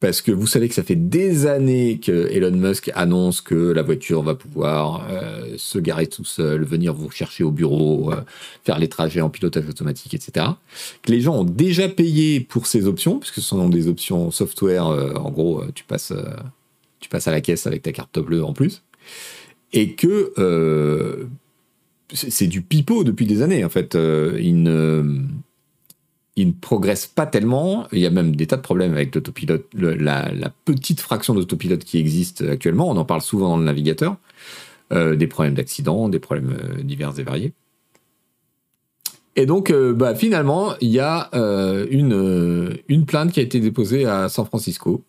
[0.00, 3.82] parce que vous savez que ça fait des années que Elon Musk annonce que la
[3.82, 8.22] voiture va pouvoir euh, se garer tout seul, venir vous chercher au bureau, euh,
[8.64, 10.46] faire les trajets en pilotage automatique, etc.
[11.02, 14.86] Que les gens ont déjà payé pour ces options, puisque ce sont des options software.
[14.86, 16.14] Euh, en gros, tu passes,
[17.00, 18.82] tu passes à la caisse avec ta carte bleue en plus,
[19.74, 21.28] et que
[22.12, 23.66] c'est du pipeau depuis des années.
[23.66, 25.26] En fait, il ne
[26.40, 27.86] il ne progresse pas tellement.
[27.92, 30.30] Il y a même des tas de problèmes avec l'autopilote, la,
[30.64, 32.88] petite fraction d'autopilote qui existe actuellement.
[32.88, 34.16] On en parle souvent dans le navigateur.
[34.92, 37.52] Euh, des problèmes d'accident, des problèmes euh, divers et variés.
[39.36, 44.04] Et donc, euh, bah, finalement, il y a une, une plainte qui a été déposée
[44.06, 45.04] à San Francisco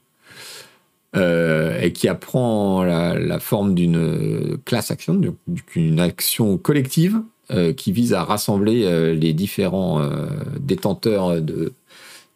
[1.15, 5.19] et qui apprend la, forme d'une class action,
[5.75, 7.21] d'une action collective
[7.51, 10.29] euh, qui vise à rassembler euh, les différents euh,
[10.59, 11.73] détenteurs de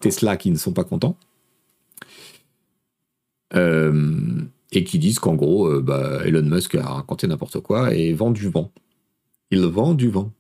[0.02, 1.18] Tesla qui ne sont pas contents.
[4.72, 8.50] et qui disent qu'en gros, bah, Elon Musk a raconté n'importe quoi et vend du
[8.50, 8.72] vent.
[9.52, 10.32] Il vend du vent.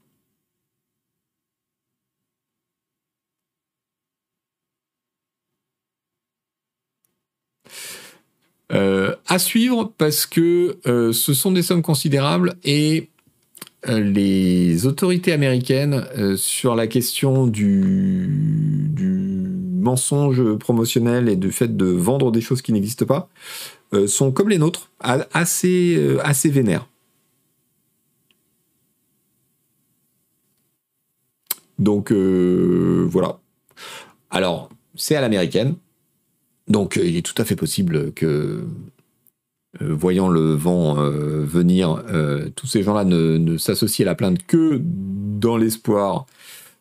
[9.27, 13.14] à suivre parce que ce sont des sommes considérables et euh,
[13.87, 18.29] les autorités américaines euh, sur la question du,
[19.81, 23.29] mensonge promotionnel et du fait de vendre des choses qui n'existent pas
[23.93, 26.87] euh, sont comme les nôtres, assez, assez vénères.
[31.77, 33.39] Donc voilà.
[34.31, 35.75] Alors, c'est à l'américaine.
[36.67, 38.65] Donc il est tout à fait possible que,
[39.81, 42.03] voyant le vent venir,
[42.55, 46.25] tous ces gens-là ne s'associent à la plainte que dans l'espoir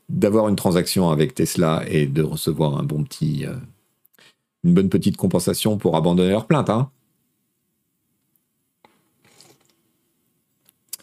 [0.09, 3.57] d'avoir une transaction avec Tesla et de recevoir un bon petit, euh,
[4.63, 6.71] une bonne petite compensation pour abandonner leur plainte.
[6.71, 6.91] Hein.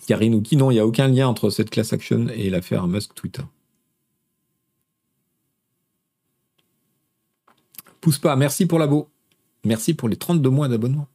[0.08, 3.14] Karine qui non, il n'y a aucun lien entre cette class action et l'affaire Musk
[3.16, 3.44] Twitter.
[8.02, 9.10] Pousse pas, merci pour l'abo.
[9.64, 11.08] Merci pour les 32 mois d'abonnement.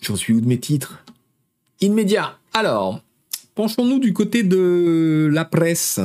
[0.00, 1.02] J'en suis où de mes titres?
[1.80, 2.38] Immédiat.
[2.52, 3.02] Alors,
[3.54, 5.98] penchons-nous du côté de la presse.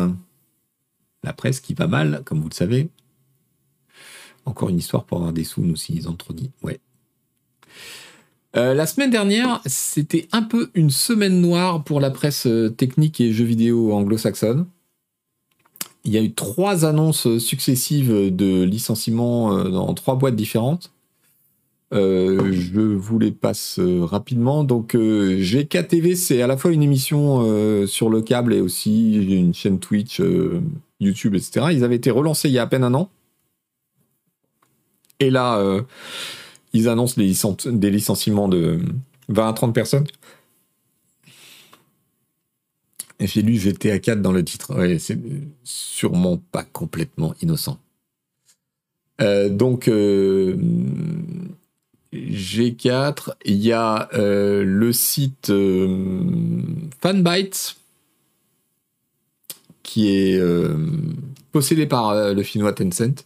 [1.23, 2.89] La presse qui va mal, comme vous le savez.
[4.45, 6.49] Encore une histoire pour avoir des sous, nous, s'ils ont trop dit.
[8.53, 13.31] La semaine dernière, c'était un peu une semaine noire pour la presse euh, technique et
[13.31, 14.65] jeux vidéo anglo-saxonne.
[16.05, 20.91] Il y a eu trois annonces successives de licenciements euh, dans trois boîtes différentes.
[21.91, 24.63] Euh, je vous les passe euh, rapidement.
[24.63, 29.53] Donc, euh, GKTV, c'est à la fois une émission sur le câble et aussi une
[29.53, 30.21] chaîne Twitch,
[30.99, 31.67] YouTube, etc.
[31.71, 33.09] Ils avaient été relancés il y a à peine un an.
[35.19, 35.61] Et là,
[36.73, 38.79] ils annoncent des licenciements de
[39.29, 40.05] 20 à 30 personnes.
[43.19, 44.73] J'ai lu GTA 4 dans le titre.
[44.99, 45.19] c'est
[45.63, 47.79] sûrement pas complètement innocent.
[49.19, 49.89] donc,
[52.13, 56.27] G4, il y a euh, le site euh,
[57.01, 57.75] Fanbytes
[59.83, 60.75] qui est euh,
[61.51, 63.25] possédé par le chinois Tencent,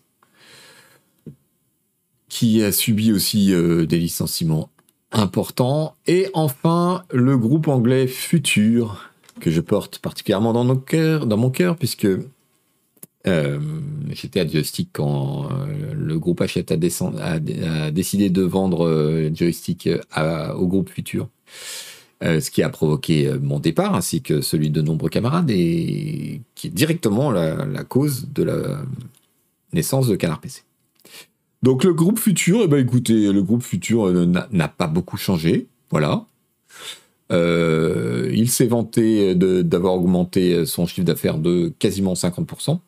[2.30, 4.70] qui a subi aussi des licenciements
[5.12, 5.98] importants.
[6.08, 9.10] Et enfin, le groupe anglais Future,
[9.40, 10.64] que je porte particulièrement dans,
[11.38, 12.08] mon cœur, puisque
[13.28, 13.60] euh,
[14.12, 16.78] j'étais à Joystick quand euh, le groupe Hachette a,
[17.92, 19.90] décidé de vendre euh, Joystick
[20.56, 21.30] au groupe Futur.
[22.22, 26.72] ce qui a provoqué mon départ ainsi que celui de nombreux camarades et qui est
[26.72, 28.82] directement la, cause de la
[29.74, 30.64] naissance de Canard PC.
[31.64, 34.12] Donc le groupe Futur, eh ben écoutez, le groupe Futur
[34.52, 36.26] n'a pas beaucoup changé, voilà.
[37.30, 42.80] Il s'est vanté d'avoir augmenté son chiffre d'affaires de quasiment 50%.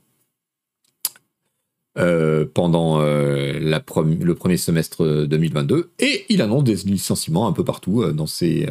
[1.97, 8.01] Euh, pendant euh, le premier semestre 2022 et il annonce des licenciements un peu partout
[8.01, 8.67] euh, dans ses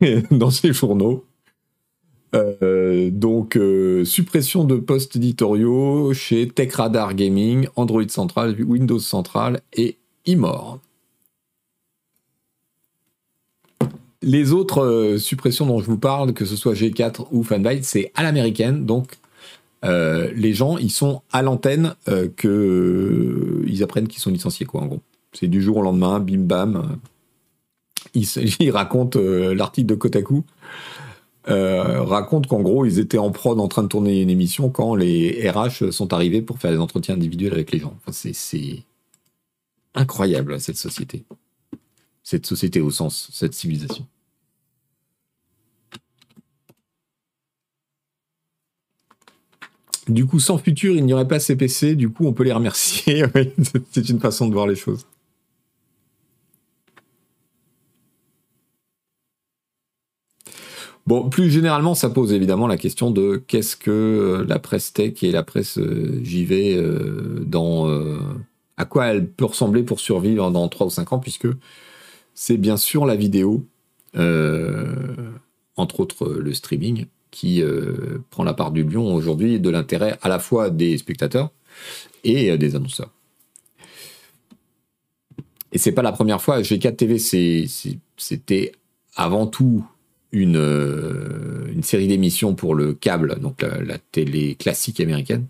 [0.30, 1.26] dans ses journaux.
[2.32, 3.58] donc
[4.04, 10.80] suppression de postes éditoriaux chez Tech Radar Gaming, Android Central, Windows Central et Imor.
[14.22, 18.22] Les autres suppressions dont je vous parle, que ce soit G4 ou Fanbyte, c'est à
[18.22, 19.18] l'américaine, donc
[19.84, 24.66] euh, les gens, ils sont à l'antenne euh, que euh, ils apprennent qu'ils sont licenciés,
[24.66, 25.00] quoi, en gros.
[25.32, 26.98] C'est du jour au lendemain, bim bam.
[28.14, 30.44] Ils, racontent l'article de Kotaku.
[31.46, 35.50] raconte qu'en gros, ils étaient en prod en train de tourner une émission quand les
[35.50, 37.96] RH sont arrivés pour faire des entretiens individuels avec les gens.
[38.10, 38.84] c'est
[39.94, 41.24] incroyable, cette société.
[42.22, 44.06] Cette société au sens, cette civilisation.
[50.08, 51.94] Du coup, sans futur, il n'y aurait pas CPC.
[51.94, 53.24] Du coup, on peut les remercier.
[53.92, 55.06] c'est une façon de voir les choses.
[61.06, 65.22] Bon, plus généralement, ça pose évidemment la question de qu'est-ce que euh, la presse tech
[65.22, 67.88] et la presse euh, JV euh, dans.
[68.76, 71.48] à quoi elle peut ressembler pour survivre dans 3 ou 5 ans, puisque
[72.34, 73.66] c'est bien sûr la vidéo,
[74.14, 80.28] entre autres le streaming, qui euh, prend la part du lion aujourd'hui de l'intérêt à
[80.28, 81.50] la fois des spectateurs
[82.22, 83.10] et euh, des annonceurs.
[85.72, 86.60] Et c'est pas la première fois.
[86.60, 87.18] G4 TV,
[88.18, 88.72] c'était
[89.16, 89.84] avant tout
[90.34, 95.46] euh, une série d'émissions pour le câble, donc la, télé classique américaine.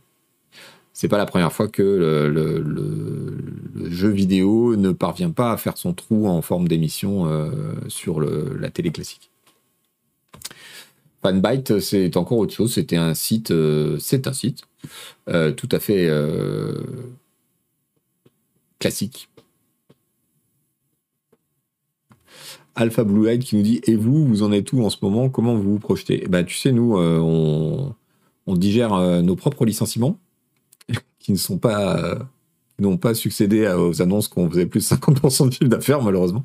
[0.93, 5.95] C'est pas la première fois que le, jeu vidéo ne parvient pas à faire son
[5.95, 7.29] trou en forme d'émission
[7.89, 9.33] sur la télé classique.
[11.23, 12.75] Fanbyte, c'est encore autre chose.
[12.75, 14.63] C'était un site, euh, c'est un site
[15.29, 16.75] euh, tout à fait euh,
[18.81, 19.29] classique.
[22.75, 25.29] Alpha Blue Eyed qui nous dit Et vous, vous en êtes où en ce moment?
[25.29, 26.27] Comment vous vous projetez?
[26.29, 27.95] Bah, Tu sais, nous, on,
[28.47, 30.19] digère nos propres licenciements
[31.23, 32.19] qui ne sont pas
[32.79, 36.45] n'ont pas succédé aux annonces qu'on faisait plus de 50% de chiffre d'affaires, malheureusement.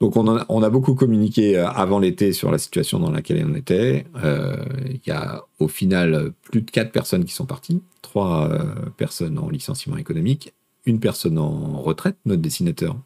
[0.00, 4.04] Donc on, a, beaucoup communiqué euh, avant l'été sur la situation dans laquelle on était.
[4.24, 4.56] Euh,
[4.86, 8.64] il y a au final plus de 4 personnes qui sont parties, 3 euh,
[8.96, 10.54] personnes en licenciement économique,
[10.86, 12.96] une personne en retraite, notre dessinateur,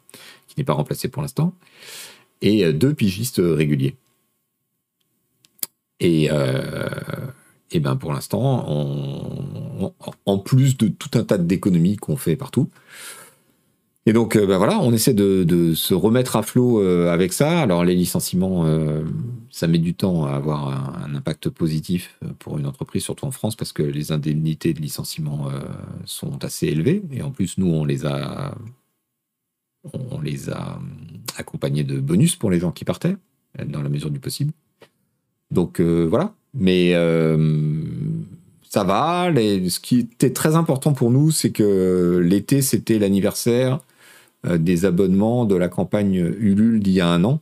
[0.47, 1.53] qui n'est pas remplacé pour l'instant,
[2.41, 3.95] et deux pigistes réguliers.
[5.99, 6.29] Et,
[7.71, 8.65] et ben pour l'instant,
[10.25, 12.69] en plus de tout un tas d'économies qu'on fait partout,
[14.07, 17.59] et donc, bah voilà, on essaie de, se remettre à flot euh, avec ça.
[17.59, 19.03] Alors, les licenciements, euh,
[19.51, 23.57] ça met du temps à avoir un, impact positif pour une entreprise, surtout en France,
[23.57, 25.49] parce que les indemnités de licenciement
[26.05, 27.01] sont assez élevées.
[27.11, 28.55] Et en plus, nous, on les a,
[29.93, 30.79] on les a
[31.35, 33.17] accompagnés de bonus pour les gens qui partaient,
[33.65, 34.53] dans la mesure du possible.
[35.51, 36.33] Donc, voilà.
[36.53, 36.93] Mais
[38.69, 39.31] ça va.
[39.33, 43.79] ce qui était très important pour nous, c'est que l'été, c'était l'anniversaire
[44.45, 47.41] euh, des abonnements de la campagne Ulule d'il y a un an,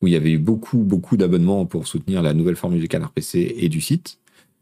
[0.00, 3.12] où il y avait eu beaucoup, beaucoup d'abonnements pour soutenir la nouvelle formule du canard
[3.12, 4.18] PC et du site.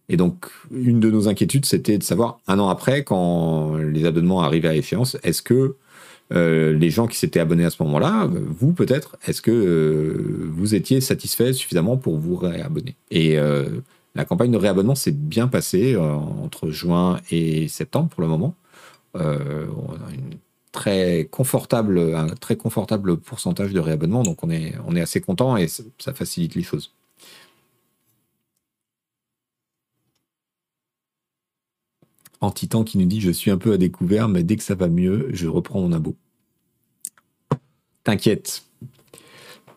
[0.09, 4.43] Et donc, une de nos inquiétudes, c'était de savoir, un an après, quand les abonnements
[4.43, 5.77] arrivaient à échéance, est-ce que
[6.33, 10.75] euh, les gens qui s'étaient abonnés à ce moment-là, vous peut-être, est-ce que euh, vous
[10.75, 12.97] étiez satisfait suffisamment pour vous réabonner?
[13.11, 13.37] Et
[14.15, 18.55] la campagne de réabonnement s'est bien passée entre juin et septembre pour le moment.
[19.15, 20.11] on a
[20.73, 25.57] très confortable, un très confortable pourcentage de réabonnement, donc on est, on est assez content
[25.57, 26.93] et ça facilite les choses.
[32.41, 34.89] Antitan qui nous dit Je suis un peu à découvert, mais dès que ça va
[34.89, 36.17] mieux, je reprends mon abo.
[38.05, 38.65] T'inquiète,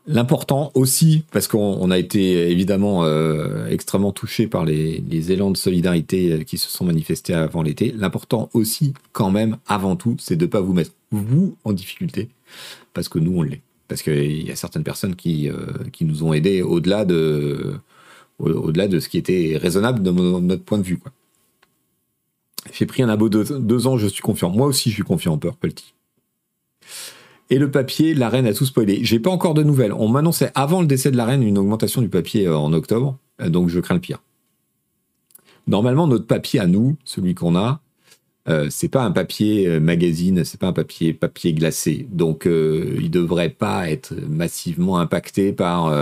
[0.06, 6.34] L'important aussi, parce qu'on a été évidemment euh, extrêmement touché par les, élans de solidarité
[6.34, 10.44] euh, qui se sont manifestés avant l'été, l'important aussi, quand même, avant tout, c'est de
[10.44, 12.28] ne pas vous mettre, vous, en difficulté,
[12.94, 13.62] parce que nous, on l'est.
[13.88, 17.76] Parce qu'il y a certaines personnes qui, euh, qui nous ont aidés au-delà de,
[18.40, 21.00] au-delà de ce qui était raisonnable de notre point de vue.
[22.74, 24.50] J'ai pris un abo de deux ans, je suis confiant.
[24.50, 25.94] Moi aussi, je suis confiant en Purplety.
[27.50, 29.00] Et le papier, la reine a tout spoilé.
[29.04, 29.94] J'ai pas encore de nouvelles.
[29.94, 33.18] On m'annonçait avant le décès de la reine une augmentation du papier euh, en octobre,
[33.42, 34.22] euh, donc je crains le pire.
[35.68, 37.82] Normalement, notre papier à nous, celui qu'on a,
[38.50, 43.50] euh, c'est pas un papier magazine, c'est pas un papier papier glacé, donc il devrait
[43.50, 45.96] pas être massivement impacté par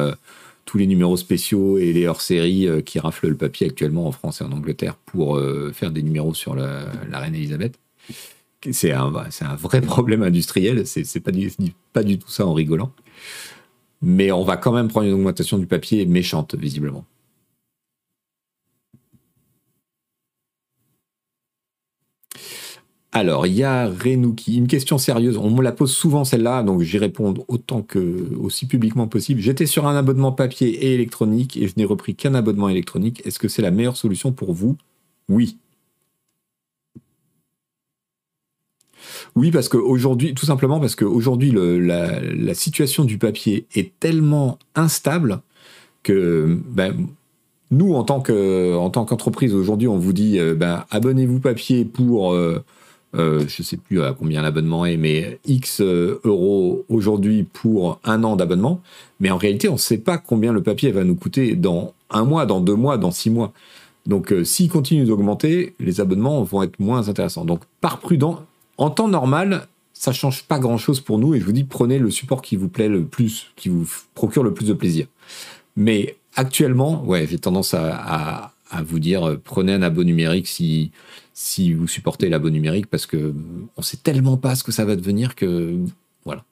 [0.66, 4.44] tous les numéros spéciaux et les hors-séries qui raflent le papier actuellement en France et
[4.44, 5.40] en Angleterre pour
[5.74, 7.78] faire des numéros sur la reine Elisabeth
[8.72, 9.10] c'est un,
[9.56, 10.86] vrai problème industriel.
[10.86, 11.32] C'est pas
[11.94, 12.94] pas du tout ça en rigolant.
[14.02, 17.06] Mais on va quand même prendre une augmentation du papier méchante, visiblement.
[23.14, 25.38] Alors, il y a Renouki, une question sérieuse.
[25.38, 29.42] On me la pose souvent celle-là, donc j'y réponds autant que aussi publiquement possible.
[29.42, 33.22] J'étais sur un abonnement papier et électronique et je n'ai repris qu'un abonnement électronique.
[33.26, 34.78] Est-ce que c'est la meilleure solution pour vous?
[35.28, 35.58] Oui.
[39.36, 45.42] Oui, parce qu'aujourd'hui, tout simplement parce qu'aujourd'hui, la, la situation du papier est tellement instable
[46.04, 46.94] que ben,
[47.72, 52.64] nous, en tant qu'entreprise, aujourd'hui, on vous dit euh, ben, abonnez-vous papier pour, euh,
[53.16, 58.36] euh, je ne sais plus combien l'abonnement est, mais X euros aujourd'hui pour un an
[58.36, 58.82] d'abonnement.
[59.22, 62.26] Mais en réalité, on ne sait pas combien le papier va nous coûter dans un
[62.26, 63.54] mois, dans deux mois, dans six mois.
[64.06, 67.46] Donc, s'il continue d'augmenter, les abonnements vont être moins intéressants.
[67.46, 68.44] Donc, par prudent,
[68.82, 72.00] en temps normal, ça change pas grand chose pour nous et je vous dis prenez
[72.00, 75.06] le support qui vous plaît le plus, qui vous procure le plus de plaisir.
[75.76, 78.54] Mais actuellement, ouais, j'ai tendance à,
[78.84, 80.92] vous dire euh, prenez un abo numérique si,
[81.74, 83.36] vous supportez l'abo numérique parce que
[83.78, 85.78] on sait tellement pas ce que ça va devenir que
[86.26, 86.44] voilà.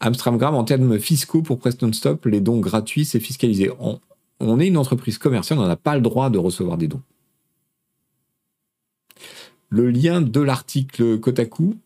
[0.00, 3.70] Amstramgram, en termes fiscaux pour Preston Stop, les dons gratuits, c'est fiscalisé.
[4.40, 7.02] on est une entreprise commerciale, on n'a pas le droit de recevoir des dons
[9.74, 11.76] le lien de l'article Kotaku.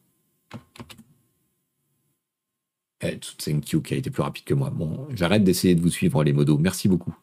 [3.01, 4.71] Eh, Thank qui a été plus rapide que moi.
[4.71, 6.59] Bon, j'arrête d'essayer de vous suivre les modos.
[6.59, 7.15] Merci beaucoup.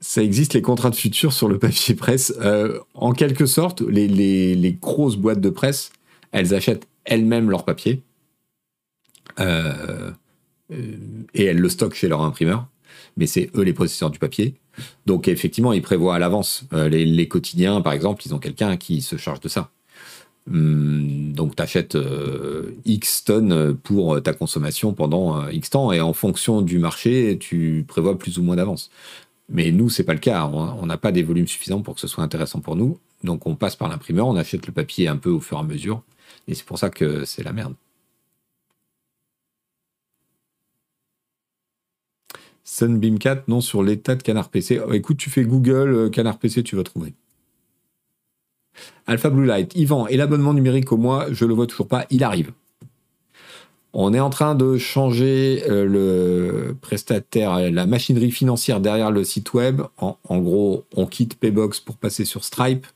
[0.00, 2.34] Ça existe les contrats de futur sur le papier presse.
[2.40, 5.92] Euh, en quelque sorte, les, grosses boîtes de presse,
[6.30, 8.02] elles achètent elles-mêmes leur papier
[9.40, 10.10] euh,
[10.72, 10.96] euh,
[11.32, 12.68] et elles le stockent chez leur imprimeur.
[13.16, 14.56] Mais c'est eux les possesseurs du papier.
[15.06, 16.64] Donc effectivement, ils prévoient à l'avance.
[16.72, 19.70] Euh, les, quotidiens, par exemple, ils ont quelqu'un qui se charge de ça.
[20.50, 26.00] Hum, donc tu achètes euh, X tonnes pour ta consommation pendant euh, X temps et
[26.00, 28.90] en fonction du marché, tu prévois plus ou moins d'avance.
[29.48, 30.46] Mais nous, c'est pas le cas.
[30.46, 32.98] On n'a pas des volumes suffisants pour que ce soit intéressant pour nous.
[33.24, 35.64] Donc on passe par l'imprimeur, on achète le papier un peu au fur et à
[35.64, 36.02] mesure
[36.48, 37.74] Et c'est pour ça que c'est la merde.
[42.64, 44.80] Sunbeam 4, non, sur l'état de Canard PC.
[44.84, 47.12] Oh, écoute, tu fais Google euh, Canard PC, tu vas trouver.
[49.06, 52.24] Alpha Blue Light, Yvan, et l'abonnement numérique au mois, je le vois toujours pas, il
[52.24, 52.52] arrive.
[53.92, 59.54] On est en train de changer euh, le prestataire, la machinerie financière derrière le site
[59.54, 59.82] web.
[59.98, 62.86] En, gros, on quitte Paybox pour passer sur Stripe.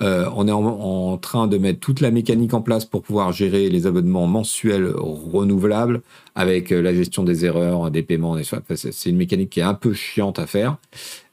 [0.00, 3.68] Euh, on est en, train de mettre toute la mécanique en place pour pouvoir gérer
[3.68, 6.02] les abonnements mensuels renouvelables
[6.36, 9.74] avec euh, la gestion des erreurs, des paiements, des C'est une mécanique qui est un
[9.74, 10.76] peu chiante à faire.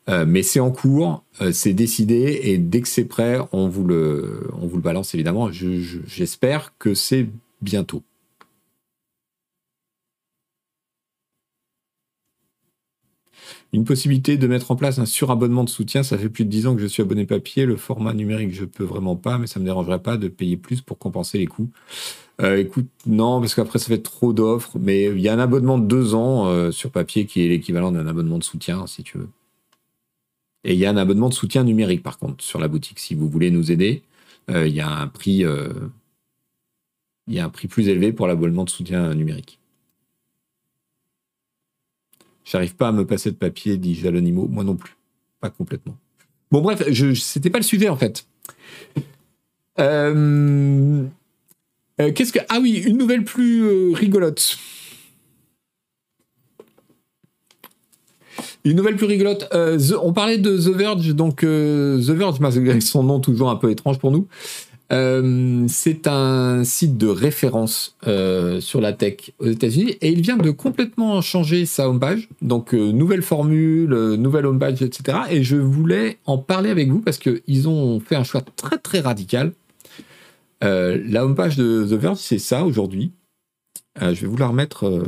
[0.07, 4.67] mais c'est en cours, c'est décidé et dès que c'est prêt, on vous le, on
[4.67, 5.49] vous le balance évidemment.
[5.51, 7.27] J'espère que c'est
[7.61, 8.03] bientôt.
[13.75, 16.67] Une possibilité de mettre en place un surabonnement de soutien, ça fait plus de 10
[16.67, 19.59] ans que je suis abonné papier, le format numérique je peux vraiment pas, mais ça
[19.59, 21.69] me dérangerait pas de payer plus pour compenser les coûts.
[22.41, 25.77] Euh, écoute, non, parce qu'après ça fait trop d'offres, mais il y a un abonnement
[25.77, 29.17] de 2 ans euh, sur papier qui est l'équivalent d'un abonnement de soutien, si tu
[29.17, 29.27] veux.
[30.63, 32.99] Et il y a un abonnement de soutien numérique, par contre, sur la boutique.
[32.99, 34.03] Si vous voulez nous aider,
[34.49, 35.11] euh, il y a
[37.27, 39.59] il y a un prix plus élevé pour l'abonnement de soutien numérique.
[42.45, 44.47] J'arrive pas à me passer de papier, dit Jalonimo.
[44.47, 44.95] Moi non plus.
[45.41, 45.97] Pas complètement.
[46.51, 48.25] Bon, bref, je, c'était pas le sujet en fait.
[49.79, 51.03] Euh,
[51.99, 52.39] euh, qu'est-ce que.
[52.49, 54.57] Ah oui, une nouvelle plus euh, rigolote.
[58.63, 59.47] Une nouvelle plus rigolote.
[60.01, 62.39] on parlait de The Verge, donc The Verge,
[62.79, 64.27] son nom toujours un peu étrange pour nous,
[64.91, 70.37] euh, c'est un site de référence euh, sur la tech aux États-Unis et il vient
[70.37, 72.29] de complètement changer sa homepage.
[72.41, 75.19] Donc, euh, nouvelle formule, nouvelle homepage, etc.
[75.31, 78.99] Et je voulais en parler avec vous parce qu'ils ont fait un choix très très
[78.99, 79.53] radical.
[80.61, 83.11] la homepage de The Verge, c'est ça aujourd'hui.
[83.99, 85.03] je vais vous la remettre,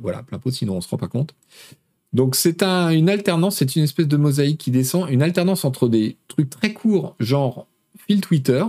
[0.00, 1.34] voilà, plein pot, sinon on se rend pas compte.
[2.12, 5.88] Donc c'est un, une alternance, c'est une espèce de mosaïque qui descend, une alternance entre
[5.88, 7.66] des trucs très courts, genre
[8.20, 8.64] Twitter,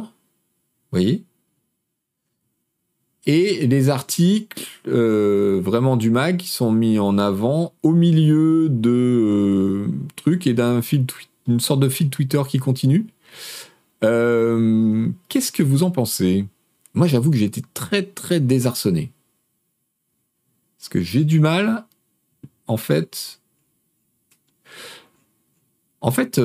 [0.92, 1.24] voyez
[3.26, 8.90] et les articles euh, vraiment du mag qui sont mis en avant au milieu de
[8.90, 11.06] euh, trucs et d'un fil
[11.48, 13.06] une sorte de fil Twitter qui continue.
[14.04, 16.46] Euh, qu'est-ce que vous en pensez?
[16.94, 19.12] Moi, j'avoue que j'ai été très très désarçonné
[20.78, 21.86] parce que j'ai du mal,
[22.68, 23.40] en fait.
[26.02, 26.42] En fait,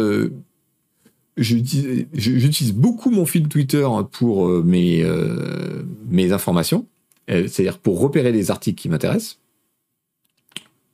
[1.38, 6.86] j'utilise beaucoup mon fil Twitter pour euh, mes, euh, mes informations,
[7.30, 9.38] euh, c'est-à-dire pour repérer les articles qui m'intéressent.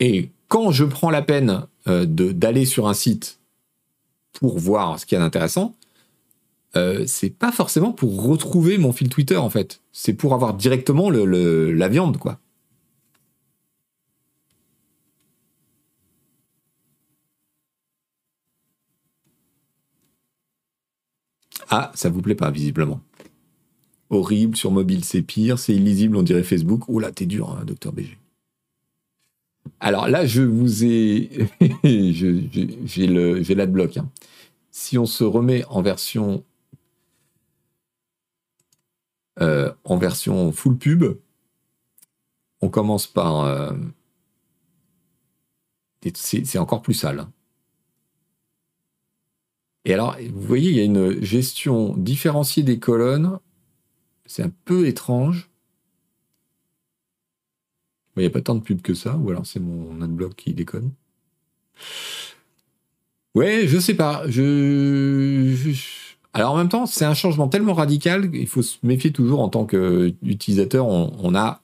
[0.00, 3.38] Et quand je prends la peine d'aller sur un site
[4.32, 5.74] pour voir ce qu'il y a d'intéressant,
[7.06, 9.80] c'est pas forcément pour retrouver mon fil Twitter en fait.
[9.92, 12.38] C'est pour avoir directement le, la viande quoi.
[21.76, 23.01] Ah, ça vous plaît pas, visiblement.
[24.09, 26.84] Horrible, sur mobile c'est pire, c'est illisible, on dirait Facebook.
[27.01, 28.16] Là, t'es dur, hein, docteur BG.
[29.80, 31.48] Alors là, je vous ai.
[31.84, 33.96] J'ai l'adblock.
[33.96, 34.09] Hein.
[34.70, 36.44] Si on se remet en version.
[39.40, 41.18] Euh, en version full pub,
[42.60, 43.40] on commence par.
[43.40, 43.72] Euh,
[46.14, 47.18] c'est encore plus sale.
[47.18, 47.32] Hein.
[49.85, 53.39] Et alors, vous voyez, il y a une gestion différenciée des colonnes.
[54.27, 55.51] C'est un peu étrange.
[58.16, 60.55] Il n'y a pas tant de pubs que ça, ou alors c'est mon adblock qui
[60.55, 60.93] déconne.
[63.35, 64.24] Ouais, je sais pas.
[66.32, 69.48] Alors en même temps, c'est un changement tellement radical qu'il faut se méfier toujours en
[69.48, 70.86] tant qu'utilisateur.
[70.86, 71.61] On, a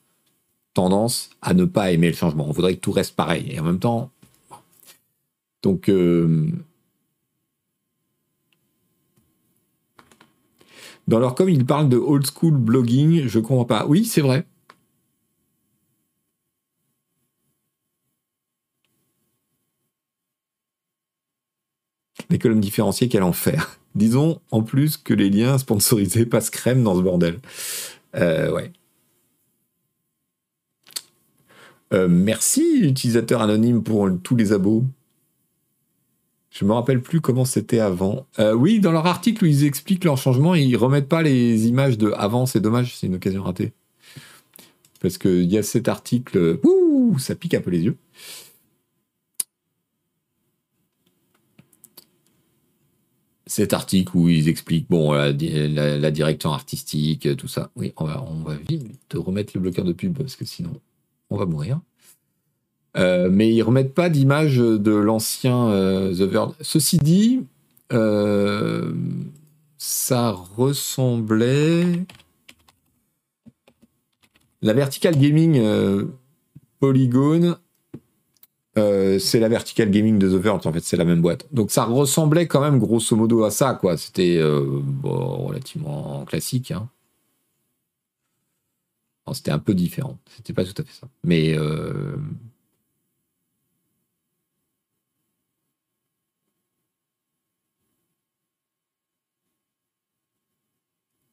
[0.75, 2.47] tendance à ne pas aimer le changement.
[2.49, 3.47] On voudrait que tout reste pareil.
[3.51, 4.11] Et en même temps.
[5.63, 5.89] Donc.
[5.89, 6.51] Euh,
[11.11, 13.27] Dans leur com, ils parlent de old school blogging.
[13.27, 13.85] Je comprends pas.
[13.89, 14.47] Oui, c'est vrai.
[22.31, 23.81] Les colonnes différenciées, quel enfer.
[23.97, 27.41] Disons en plus que les liens sponsorisés passent crème dans ce bordel.
[28.15, 28.73] Euh, ouais.
[31.93, 34.85] Euh, merci, utilisateur anonyme, pour tous les abos.
[36.51, 38.27] Je me rappelle plus comment c'était avant.
[38.39, 41.97] Euh, oui, dans leur article où ils expliquent leur changement, ils remettent pas les images
[41.97, 42.45] de avant.
[42.47, 43.73] C'est dommage, c'est une occasion ratée.
[45.01, 47.97] Parce qu'il y a cet article, ouh, ça pique un peu les yeux.
[53.51, 57.73] cet article où ils expliquent bon la, direction artistique, tout ça.
[57.75, 58.55] Oui, on va, on va
[59.13, 60.73] remettre le bloqueur de pub parce que sinon
[61.31, 61.81] on va mourir.
[62.97, 66.55] Euh, mais ils remettent pas d'image de l'ancien euh, The Verge.
[66.61, 67.47] Ceci dit,
[67.93, 68.93] euh,
[69.79, 72.05] ça ressemblait.
[74.63, 75.63] La Vertical Gaming
[76.81, 77.57] Polygon
[79.19, 81.47] c'est la Vertical Gaming de The Verge, en fait, c'est la même boîte.
[81.53, 83.99] Donc ça ressemblait quand même grosso modo à ça, quoi.
[83.99, 84.41] C'était
[85.03, 86.71] relativement classique.
[86.71, 86.89] Hein.
[89.35, 90.19] C'était un peu différent.
[90.35, 91.09] C'était pas tout à fait ça.
[91.25, 91.55] Mais.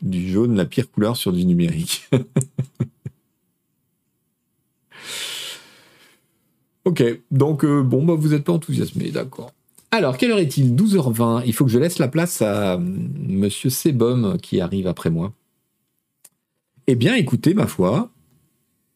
[0.10, 2.10] Du jaune, la pire couleur sur du numérique.
[6.88, 9.52] Ok, donc euh, bon, bah, vous n'êtes pas enthousiasmé, d'accord.
[9.92, 10.74] Alors, quelle heure est-il?
[10.74, 11.44] 12h20.
[11.46, 15.34] Il faut que je laisse la place à euh, Monsieur Sebum qui arrive après moi.
[16.88, 18.10] Eh bien, écoutez, ma foi,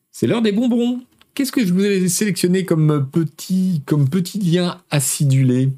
[0.09, 1.01] c'est l'heure des bonbons.
[1.33, 5.69] Qu'est-ce que je vous ai sélectionné comme petit, comme petit lien acidulé?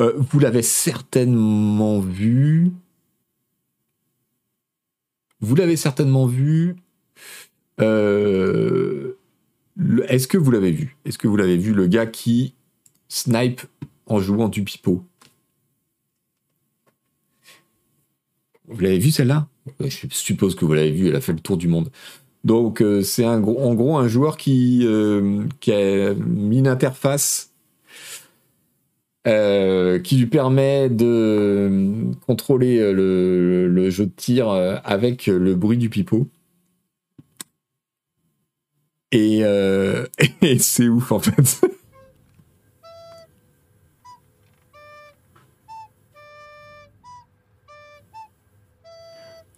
[0.00, 2.70] Euh, Vous l'avez certainement vu.
[5.40, 6.76] Vous l'avez certainement vu.
[7.80, 9.16] Euh,
[10.08, 10.96] est-ce que vous l'avez vu?
[11.04, 12.54] Est-ce que vous l'avez vu, le gars qui
[13.08, 13.62] snipe
[14.06, 15.04] en jouant du pipeau?
[18.68, 19.48] Vous l'avez vu celle-là?
[19.80, 21.90] Je suppose que vous l'avez vu, elle a fait le tour du monde.
[22.44, 27.52] Donc euh, c'est en gros un joueur qui, euh, qui a mis une interface
[29.26, 36.28] euh, qui lui permet de contrôler le, jeu de tir avec le bruit du pipeau.
[39.16, 40.06] Euh,
[40.42, 41.60] et, c'est ouf en fait.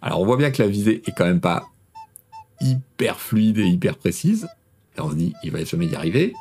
[0.01, 1.67] Alors on voit bien que la visée est quand même pas
[2.61, 4.47] hyper fluide et hyper précise.
[4.97, 6.33] Et on se dit, il va jamais y arriver.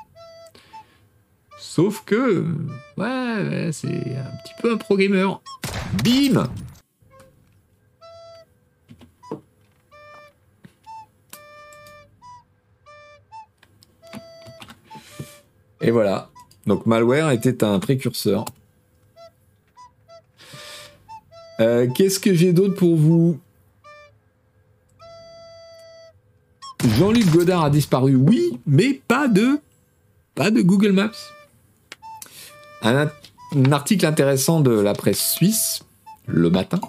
[1.59, 2.47] Sauf que,
[2.97, 4.97] ouais, c'est un petit peu un pro.
[6.05, 6.48] Bim
[15.80, 16.30] Et voilà.
[16.66, 18.44] Donc malware était un précurseur.
[21.60, 23.40] Euh, qu'est-ce que j'ai d'autre pour vous?
[26.85, 29.60] Jean-Luc Godard a disparu, oui, mais pas de,
[30.35, 31.10] pas de Google Maps.
[32.82, 33.10] Un,
[33.72, 35.82] article intéressant de la presse suisse,
[36.26, 36.80] le matin.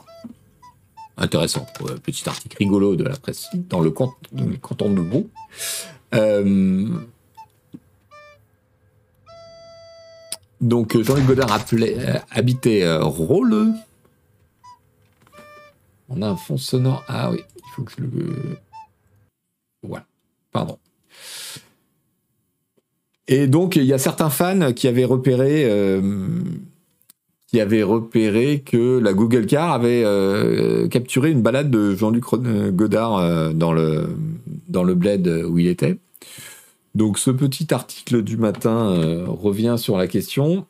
[1.18, 1.66] Intéressant,
[2.04, 5.30] petit article rigolo de la presse dans le, canton de Vaud.
[6.14, 7.00] Euh,
[10.62, 13.02] Donc Jean-Luc Godard appelait, euh, habitait euh,
[16.10, 17.04] On a un fond sonore.
[17.08, 18.58] Ah oui, il faut que je le.
[19.84, 20.06] Voilà,
[20.52, 20.78] pardon.
[23.32, 26.02] Et donc il y a certains fans qui avaient repéré, euh,
[27.54, 32.24] que la Google Car avait euh, capturé une balade de Jean-Luc
[32.72, 35.98] Godard dans le bled où il était.
[36.96, 40.66] Donc ce petit article du matin euh, revient sur la question.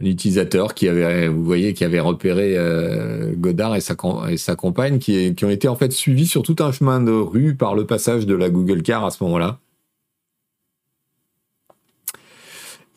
[0.00, 3.94] L'utilisateur qui avait, vous voyez, qui avait repéré euh, Godard et sa,
[4.28, 7.12] et sa compagne, qui, qui, ont été en fait suivis sur tout un chemin de
[7.12, 9.60] rue par le passage de la Google Car à ce moment-là.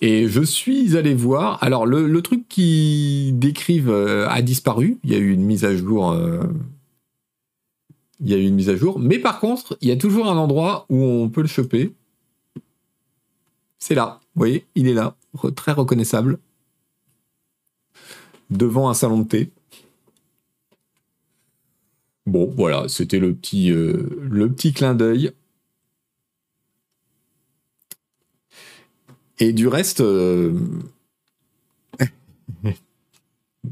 [0.01, 1.63] Et je suis allé voir.
[1.63, 4.97] Alors le, truc qui décrivent euh, a disparu.
[5.03, 6.15] Il y a eu une mise à jour
[8.19, 8.99] il y a eu une mise à jour.
[8.99, 11.93] Mais par contre, il y a toujours un endroit où on peut le choper.
[13.79, 14.19] C'est là.
[14.35, 15.15] Vous voyez, il est là.
[15.55, 16.39] Très reconnaissable.
[18.49, 19.51] Devant un salon de thé.
[22.25, 25.31] Bon, voilà, c'était le petit, euh, clin d'œil.
[29.39, 30.53] Et du reste, euh,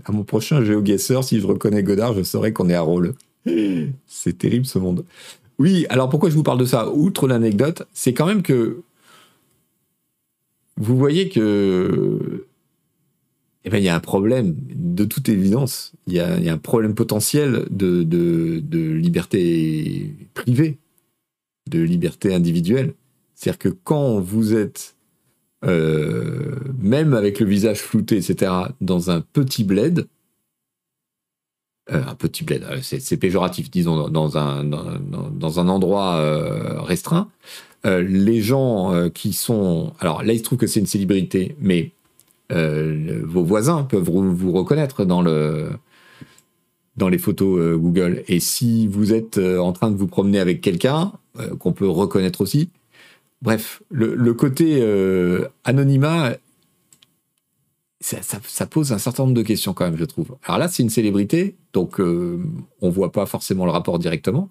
[0.06, 3.14] à mon prochain GeoGuessr, si je reconnais Godard, je saurais qu'on est à rôle.
[4.08, 5.06] C'est terrible ce monde.
[5.58, 6.90] Oui, alors pourquoi je vous parle de ça?
[6.90, 8.82] Outre l'anecdote, c'est quand même que
[10.78, 12.46] vous voyez que
[13.66, 15.94] eh ben, il y a un problème, de toute évidence.
[16.06, 18.06] Il y a, un problème potentiel de,
[18.94, 20.78] liberté privée,
[21.68, 22.94] de liberté individuelle.
[23.34, 24.96] C'est-à-dire que quand vous êtes,
[25.66, 28.52] euh, même avec le visage flouté, etc.,
[28.82, 30.08] dans un petit bled,
[31.92, 37.30] euh, un petit bled, euh, c'est péjoratif, disons, dans un, dans, un endroit restreint,
[37.84, 39.94] les gens qui sont...
[40.00, 41.95] Alors là, il se trouve que c'est une célébrité, mais
[42.52, 45.70] euh, vos voisins peuvent vous reconnaître dans, le,
[46.98, 48.24] dans les photos Google.
[48.28, 51.14] Et si vous êtes en train de vous promener avec quelqu'un,
[51.60, 52.70] qu'on peut reconnaître aussi,
[53.42, 54.82] bref, le, côté
[55.64, 56.38] anonymat,
[58.00, 60.36] ça, ça, pose un certain nombre de questions quand même, je trouve.
[60.46, 64.50] Alors là, c'est une célébrité, donc on voit pas forcément le rapport directement.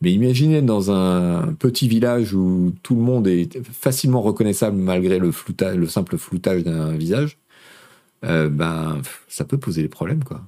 [0.00, 5.30] Mais imaginez dans un petit village où tout le monde est facilement reconnaissable malgré le,
[5.76, 7.38] le simple floutage d'un visage,
[8.24, 10.42] euh, ben, ça peut poser des problèmes, quoi.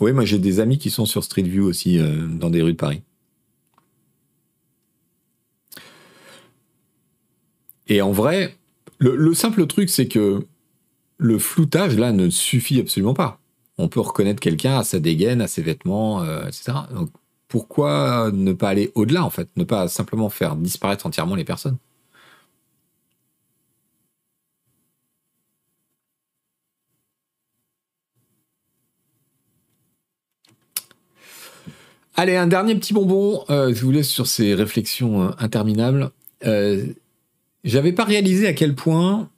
[0.00, 2.72] Oui, moi j'ai des amis qui sont sur Street View aussi euh, dans des rues
[2.72, 3.02] de Paris.
[7.88, 8.56] Et en vrai,
[8.98, 10.46] le, simple truc, c'est que
[11.18, 13.40] le floutage, là, ne suffit absolument pas.
[13.78, 16.72] On peut reconnaître quelqu'un à sa dégaine, à ses vêtements, euh, etc.
[16.94, 17.10] Donc,
[17.48, 19.48] pourquoi ne pas aller au-delà, en fait?
[19.56, 21.78] Ne pas simplement faire disparaître entièrement les personnes?
[32.18, 33.44] Allez, un dernier petit bonbon.
[33.50, 36.10] Euh, je vous laisse sur ces réflexions euh, interminables.
[37.66, 39.28] J'avais pas réalisé à quel point,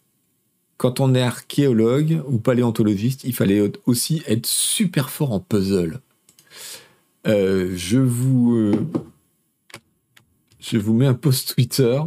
[0.77, 6.03] quand on est archéologue ou paléontologiste, il fallait aussi être super fort en puzzle.
[7.27, 8.87] Euh, je vous, euh,
[10.61, 11.99] je vous mets un post Twitter.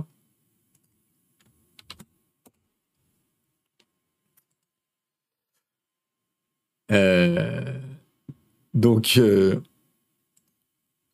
[6.92, 7.80] Euh,
[8.76, 9.20] donc,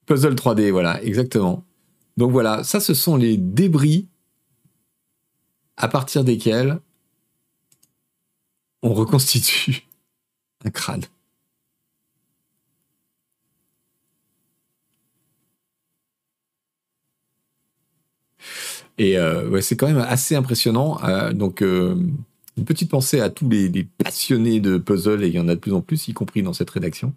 [0.05, 1.63] puzzle 3D, voilà, exactement.
[2.17, 4.09] Donc voilà, ça, ce sont les débris
[5.77, 6.79] à partir desquels
[8.83, 9.87] on reconstitue
[10.65, 11.05] un crâne.
[18.97, 20.99] Et euh, c'est quand même assez impressionnant.
[21.03, 21.95] Euh, donc, euh,
[22.57, 25.59] une petite pensée à tous les, passionnés de puzzle, et il y en a de
[25.59, 27.13] plus en plus, y compris dans cette rédaction.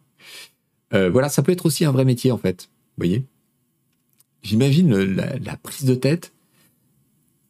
[0.93, 2.69] voilà, ça peut être aussi un vrai métier, en fait.
[2.97, 3.24] Vous voyez?
[4.43, 6.32] J'imagine la, prise de tête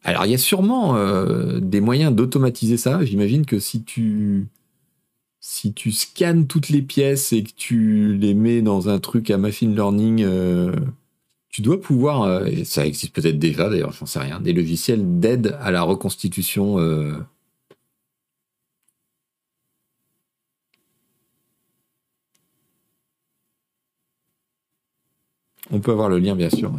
[0.03, 3.03] alors, il y a sûrement euh, des moyens d'automatiser ça.
[3.05, 4.47] J'imagine que si tu,
[5.39, 9.37] si tu scannes toutes les pièces et que tu les mets dans un truc à
[9.37, 10.75] machine learning, euh,
[11.49, 15.19] tu dois pouvoir, euh, et ça existe peut-être déjà d'ailleurs, j'en sais rien, des logiciels
[15.19, 16.77] d'aide à la reconstitution.
[25.71, 26.71] On peut avoir le lien, bien sûr.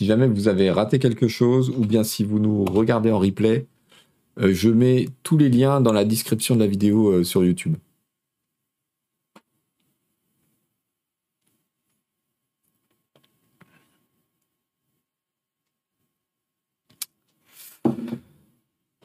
[0.00, 3.66] Si jamais vous avez raté quelque chose, ou bien si vous nous regardez en replay,
[4.38, 7.76] euh, je mets tous les liens dans la description de la vidéo euh, sur YouTube.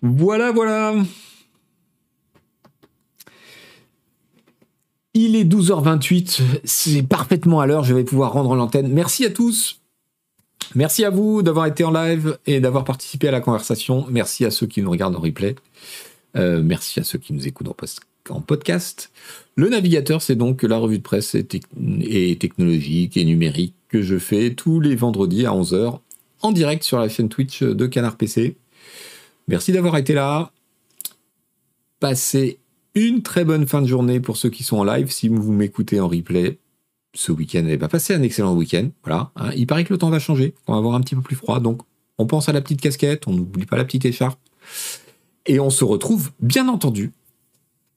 [0.01, 0.95] Voilà, voilà.
[5.13, 8.87] Il est 12h28, c'est parfaitement à l'heure, je vais pouvoir rendre l'antenne.
[8.87, 9.81] Merci à tous.
[10.73, 14.05] Merci à vous d'avoir été en live et d'avoir participé à la conversation.
[14.09, 15.55] Merci à ceux qui nous regardent en replay.
[16.35, 17.69] Euh, merci à ceux qui nous écoutent
[18.29, 19.11] en, podcast.
[19.55, 24.53] Le navigateur, c'est donc la revue de presse et, technologique et numérique que je fais
[24.53, 25.99] tous les vendredis à 11h
[26.41, 28.57] en direct sur la chaîne Twitch de Canard PC.
[29.47, 30.51] Merci d'avoir été là.
[31.99, 32.59] Passez
[32.95, 35.11] une très bonne fin de journée pour ceux qui sont en live.
[35.11, 36.57] Si vous m'écoutez en replay,
[37.15, 38.89] ce week-end n'avait pas passé un excellent week-end.
[39.03, 39.31] Voilà.
[39.35, 39.51] Hein.
[39.55, 40.53] Il paraît que le temps va changer.
[40.67, 41.59] On va avoir un petit peu plus froid.
[41.59, 41.81] Donc,
[42.17, 43.27] on pense à la petite casquette.
[43.27, 44.39] On n'oublie pas la petite écharpe.
[45.47, 47.13] Et on se retrouve, bien entendu,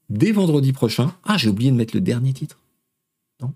[0.08, 1.12] dès vendredi prochain.
[1.24, 2.58] Ah, j'ai oublié de mettre le dernier titre.
[3.40, 3.52] Non?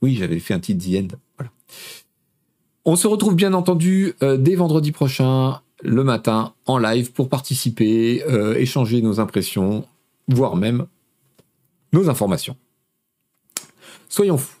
[0.00, 1.16] Oui, j'avais fait un titre The End.
[2.84, 8.24] On se retrouve, bien entendu, euh, dès vendredi prochain, le matin, en live, pour participer,
[8.24, 9.86] euh, échanger nos impressions,
[10.28, 10.86] voire même
[11.92, 12.56] nos informations.
[14.12, 14.58] Soyons fous.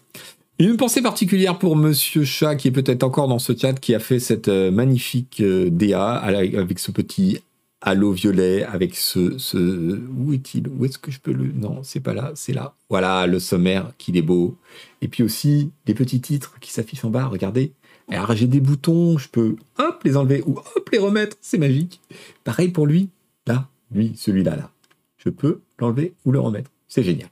[0.58, 3.98] Une pensée particulière pour Monsieur Chat, qui est peut-être encore dans ce chat, qui a
[3.98, 7.42] fait cette euh, magnifique euh, DA avec ce petit
[7.82, 9.98] halo violet, avec ce.
[10.16, 11.52] Où est-il Où est-ce que je peux le...
[11.52, 12.72] Non, c'est pas là, c'est là.
[12.88, 14.56] Voilà, le sommaire, qu'il est beau.
[15.02, 17.72] Et puis aussi, les petits titres qui s'affichent en bas, regardez.
[18.08, 22.00] Alors j'ai des boutons, je peux hop les enlever ou hop les remettre, c'est magique.
[22.44, 23.10] Pareil pour lui,
[23.46, 24.70] là, lui, celui-là, là.
[25.18, 26.70] Je peux l'enlever ou le remettre.
[26.88, 27.28] C'est génial.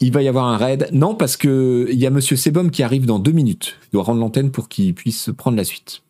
[0.00, 0.88] Il va y avoir un raid.
[0.92, 3.76] Non, parce que il y a Monsieur Sebum qui arrive dans deux minutes.
[3.82, 6.02] Je dois rendre l'antenne pour qu'il puisse prendre la suite.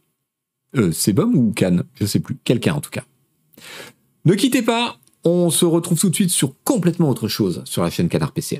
[0.76, 2.36] Euh, Sebum ou Cannes Je sais plus.
[2.44, 3.04] Quelqu'un en tout cas.
[4.24, 7.90] Ne quittez pas, on se retrouve tout de suite sur complètement autre chose sur la
[7.90, 8.58] chaîne Canard PC.